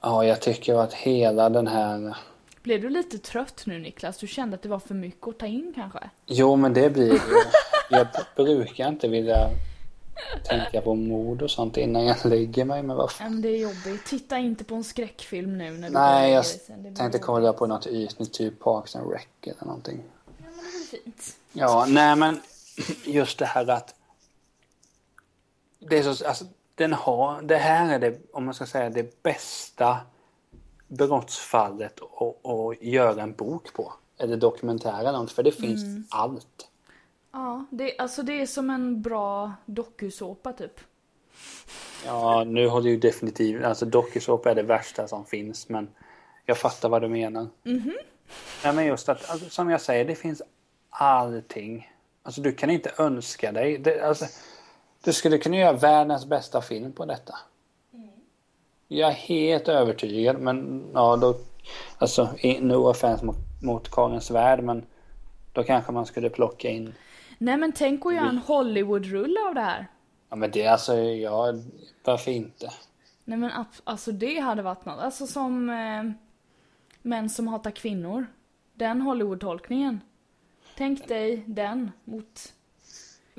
[0.00, 2.16] Ja, jag tycker att hela den här...
[2.62, 4.18] Blev du lite trött nu Niklas?
[4.18, 6.10] Du kände att det var för mycket att ta in kanske?
[6.26, 7.20] Jo, men det blir ju...
[7.90, 9.50] Jag brukar inte vilja
[10.44, 13.42] tänka på mord och sånt innan jag lägger mig, men vad fan.
[13.42, 14.04] Det är jobbigt.
[14.06, 16.44] Titta inte på en skräckfilm nu när du Nej, jag.
[16.44, 17.22] Det tänkte jobbigt.
[17.22, 20.02] kolla på något ytligt, typ Parks and Rec eller någonting.
[20.38, 21.36] Ja, men det blir fint.
[21.52, 22.40] Ja, nej men
[23.04, 23.94] just det här att
[25.78, 26.44] det är så, alltså,
[26.78, 29.98] den har, det här är det, om man ska säga det bästa
[30.88, 33.92] brottsfallet att, göra en bok på.
[34.18, 36.68] Eller dokumentär eller något, för det finns allt.
[37.32, 40.80] Ja, det, alltså det är som en bra dokusåpa typ.
[42.06, 45.88] Ja, nu har du ju definitivt, alltså dokusåpa är det värsta som finns, men
[46.44, 47.48] jag fattar vad du menar.
[48.64, 50.42] Nej, men just att, alltså, som jag säger, det finns
[50.90, 51.92] allting.
[52.22, 54.26] Alltså du kan inte önska dig, det, alltså,
[55.08, 57.38] du skulle kunna göra världens bästa film på detta.
[58.88, 61.36] Jag är helt övertygad, men ja då,
[61.98, 62.28] alltså
[62.60, 64.86] no offense mot, mot Karin Svärd, men
[65.52, 66.94] då kanske man skulle plocka in
[67.38, 69.86] Nej men tänk att göra en Hollywood-rulle av det här.
[70.30, 71.54] Ja men det alltså, ja,
[72.04, 72.72] varför inte?
[73.24, 73.50] Nej men
[73.84, 75.00] alltså det hade varit något.
[75.00, 76.12] Alltså som eh,
[77.02, 78.26] Män som hatar kvinnor.
[78.74, 80.00] Den Hollywood-tolkningen.
[80.76, 82.52] Tänk dig den mot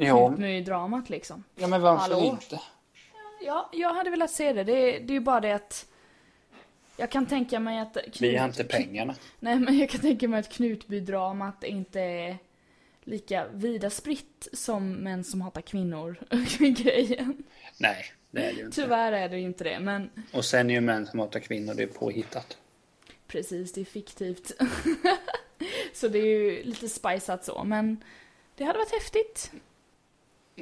[0.08, 1.44] Jo, Knutmydramat liksom.
[1.56, 2.20] ja men varför Hallå?
[2.42, 2.62] inte?
[3.46, 4.64] Ja, jag hade velat se det.
[4.64, 5.86] Det, är- det är ju bara det att
[6.98, 7.98] jag kan tänka mig att...
[8.20, 9.16] Vi har inte pengarna.
[9.40, 12.38] Nej, men jag kan tänka mig att Knutbydramat inte är
[13.04, 16.16] lika vida spritt som Män som hatar kvinnor
[16.84, 17.44] grejen.
[17.78, 18.82] Nej, det är det ju inte.
[18.82, 21.74] Tyvärr är det ju inte det, men Och sen är ju män som hatar kvinnor,
[21.74, 22.58] det är påhittat.
[23.28, 24.52] precis, det är fiktivt.
[25.94, 28.04] så det är ju lite spiceat så, men
[28.56, 29.52] det hade varit häftigt.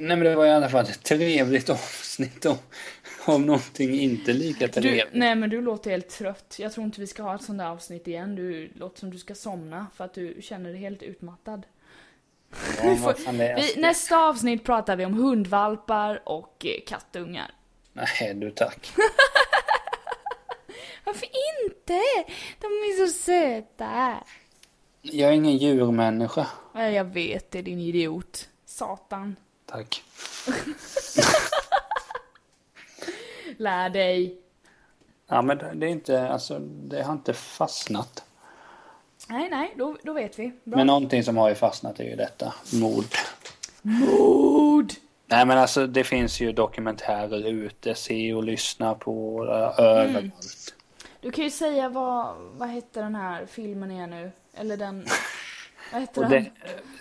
[0.00, 2.56] Nej men det var i alla fall ett trevligt avsnitt om,
[3.26, 5.06] om någonting inte lika Du, trevligt.
[5.12, 6.56] nej men du låter helt trött.
[6.58, 8.34] Jag tror inte vi ska ha ett sånt där avsnitt igen.
[8.34, 11.66] Du låter som du ska somna för att du känner dig helt utmattad.
[12.82, 13.56] Ja, är.
[13.56, 17.50] Vi, nästa avsnitt pratar vi om hundvalpar och eh, kattungar.
[17.92, 18.90] Nej du tack.
[21.04, 21.28] Varför
[21.64, 22.00] inte?
[22.60, 24.14] De är så söta.
[25.00, 26.46] Jag är ingen djurmänniska.
[26.74, 28.48] Ja, jag vet det, din idiot.
[28.66, 29.36] Satan.
[29.70, 30.02] Tack.
[33.56, 34.36] Lär dig.
[35.26, 38.24] Ja, men det är inte, alltså, det har inte fastnat.
[39.28, 40.52] Nej, nej, då, då vet vi.
[40.64, 40.76] Bra.
[40.76, 43.04] Men någonting som har ju fastnat är ju detta, mord.
[43.82, 44.92] Mord!
[45.26, 50.74] Nej men alltså det finns ju dokumentärer ute, se och lyssna på uh, överallt.
[51.20, 54.32] Du kan ju säga vad, vad hette den här filmen är nu?
[54.54, 55.06] Eller den...
[55.92, 56.50] Vad heter Och det,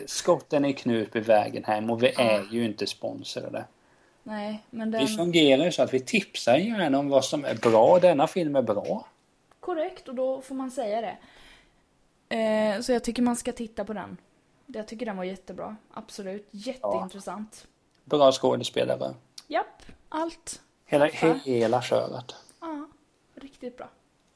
[0.05, 3.65] skotten är Knutby vägen hem och vi är ju inte sponsrade.
[4.23, 5.07] Nej, men Vi den...
[5.07, 7.99] fungerar ju så att vi tipsar gärna om vad som är bra.
[7.99, 9.07] Denna film är bra.
[9.59, 11.17] Korrekt, och då får man säga det.
[12.35, 14.17] Eh, så jag tycker man ska titta på den.
[14.65, 15.75] Jag tycker den var jättebra.
[15.93, 16.47] Absolut.
[16.51, 17.67] Jätteintressant.
[18.03, 19.13] Bra skådespelare.
[19.47, 20.61] Japp, allt.
[20.85, 21.05] Hela,
[21.45, 22.35] hela köret.
[22.61, 22.87] Ja,
[23.35, 23.89] riktigt bra.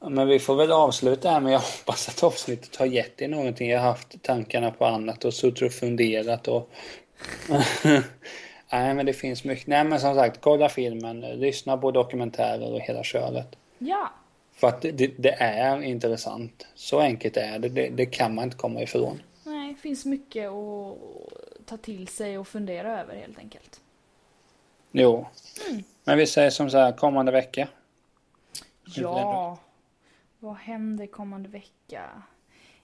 [0.09, 3.69] Men vi får väl avsluta här men jag hoppas att avsnittet har gett er någonting.
[3.69, 6.69] Jag har haft tankarna på annat och suttit och funderat och...
[8.71, 9.67] Nej men det finns mycket.
[9.67, 13.55] Nej men som sagt, kolla filmen, lyssna på dokumentärer och hela köret.
[13.77, 14.11] Ja,
[14.53, 16.67] För att det, det, det är intressant.
[16.75, 17.69] Så enkelt är det.
[17.69, 17.89] det.
[17.89, 19.21] Det kan man inte komma ifrån.
[19.43, 20.97] nej, finns mycket att
[21.65, 23.81] ta till sig och fundera över helt enkelt.
[24.91, 25.27] Jo.
[26.03, 27.67] Men vi säger som så här, kommande vecka.
[28.95, 29.57] Ja,
[30.41, 32.21] vad händer kommande vecka?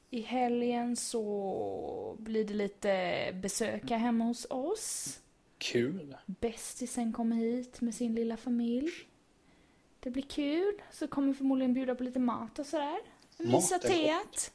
[0.10, 5.20] I helgen så blir det lite besöka hemma hos oss.
[5.58, 6.18] Kul.
[6.26, 8.92] Bästisen kommer hit med sin lilla familj.
[10.00, 10.74] Det blir kul.
[10.92, 13.00] Så kommer förmodligen bjuda på lite mat och sådär.
[13.38, 14.52] Visa teet.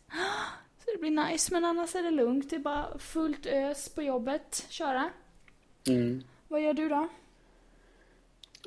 [0.78, 2.50] Så det blir nice, men annars är det lugnt.
[2.50, 4.66] Det är bara fullt ös på jobbet.
[4.68, 5.10] Köra.
[5.88, 6.24] Mm.
[6.48, 7.08] Vad gör du då?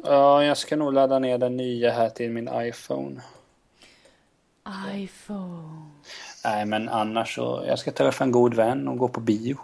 [0.04, 3.22] Ja, jag ska nog ladda ner den nya här till min iPhone.
[4.94, 5.92] iPhone.
[6.44, 9.58] Nej, men annars så, jag ska träffa en god vän och gå på bio.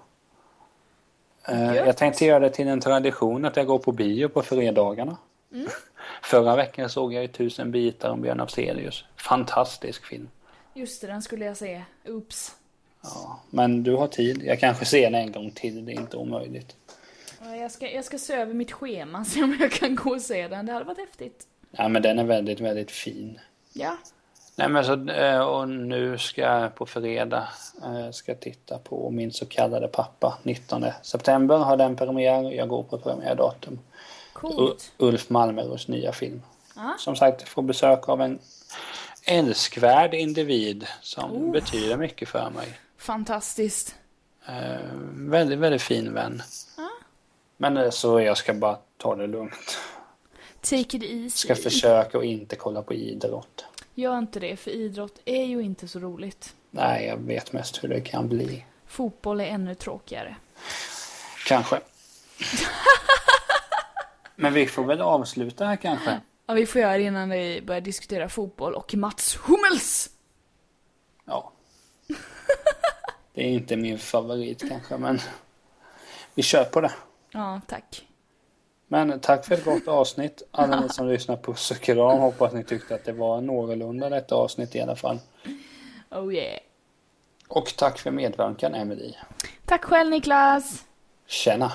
[1.48, 1.76] Gött.
[1.76, 5.18] jag tänkte göra det till en tradition att jag går på bio på fredagarna.
[5.54, 5.68] Mm.
[6.24, 9.06] Förra veckan såg jag ju Tusen bitar om Björn Afzelius.
[9.16, 10.30] Fantastisk film.
[10.74, 11.82] Just det, den skulle jag se.
[12.08, 12.56] Oops.
[13.04, 14.44] Ja, men du har tid.
[14.44, 15.86] Jag kanske ser den en gång till.
[15.86, 16.76] Det är inte omöjligt.
[17.42, 20.22] Ja, Jag ska, jag ska se över mitt schema, se om jag kan gå och
[20.22, 20.66] se den.
[20.66, 21.48] Det hade varit häftigt.
[21.72, 23.40] Ja, men den är väldigt, väldigt fin.
[23.74, 23.98] Ja.
[24.56, 27.48] Nej men så, eh, och nu ska jag på fredag
[27.84, 30.38] eh, ska titta på min så kallade pappa.
[30.44, 32.52] 19 september har den premiär.
[32.52, 33.80] Jag går på premiärdatum.
[34.34, 34.92] Coolt.
[34.98, 36.42] Ulf Malmros nya film.
[36.76, 36.96] Ja.
[37.00, 38.40] Som sagt, får besök av en
[39.26, 41.52] älskvärd individ som Oh.
[41.52, 42.68] betyder mycket för mig.
[42.98, 43.96] Fantastiskt.
[44.48, 44.80] Eh,
[45.14, 46.42] väldigt, väldigt fin vän.
[46.78, 46.90] Ja.
[47.58, 49.78] Men eh, så jag ska bara ta det lugnt.
[50.62, 51.30] Take it easy.
[51.30, 53.66] Ska försöka att inte kolla på idrott.
[54.02, 56.56] Gör inte det, för idrott är ju inte så roligt.
[56.72, 58.66] Nej, jag vet mest hur det kan bli.
[58.86, 60.36] Fotboll är ännu tråkigare.
[61.48, 61.80] Kanske.
[64.36, 66.22] Men vi får väl avsluta här kanske.
[66.46, 70.10] Ja, vi får göra det innan vi börjar diskutera fotboll och Mats Hummels!
[71.26, 71.52] Ja.
[73.34, 75.20] Det är inte min favorit kanske, men
[76.36, 76.92] vi kör på det.
[77.32, 78.08] Ja, tack.
[78.92, 80.44] Men tack för ett gott avsnitt.
[80.52, 82.20] Alla ni som lyssnar, och kram.
[82.20, 85.20] Hoppas ni tyckte att det var någorlunda detta avsnitt i alla fall.
[86.10, 86.60] Oh yeah.
[87.48, 89.14] Och tack för medverkan, Emily.
[89.66, 90.86] Tack själv Niklas!
[91.28, 91.72] Tjena!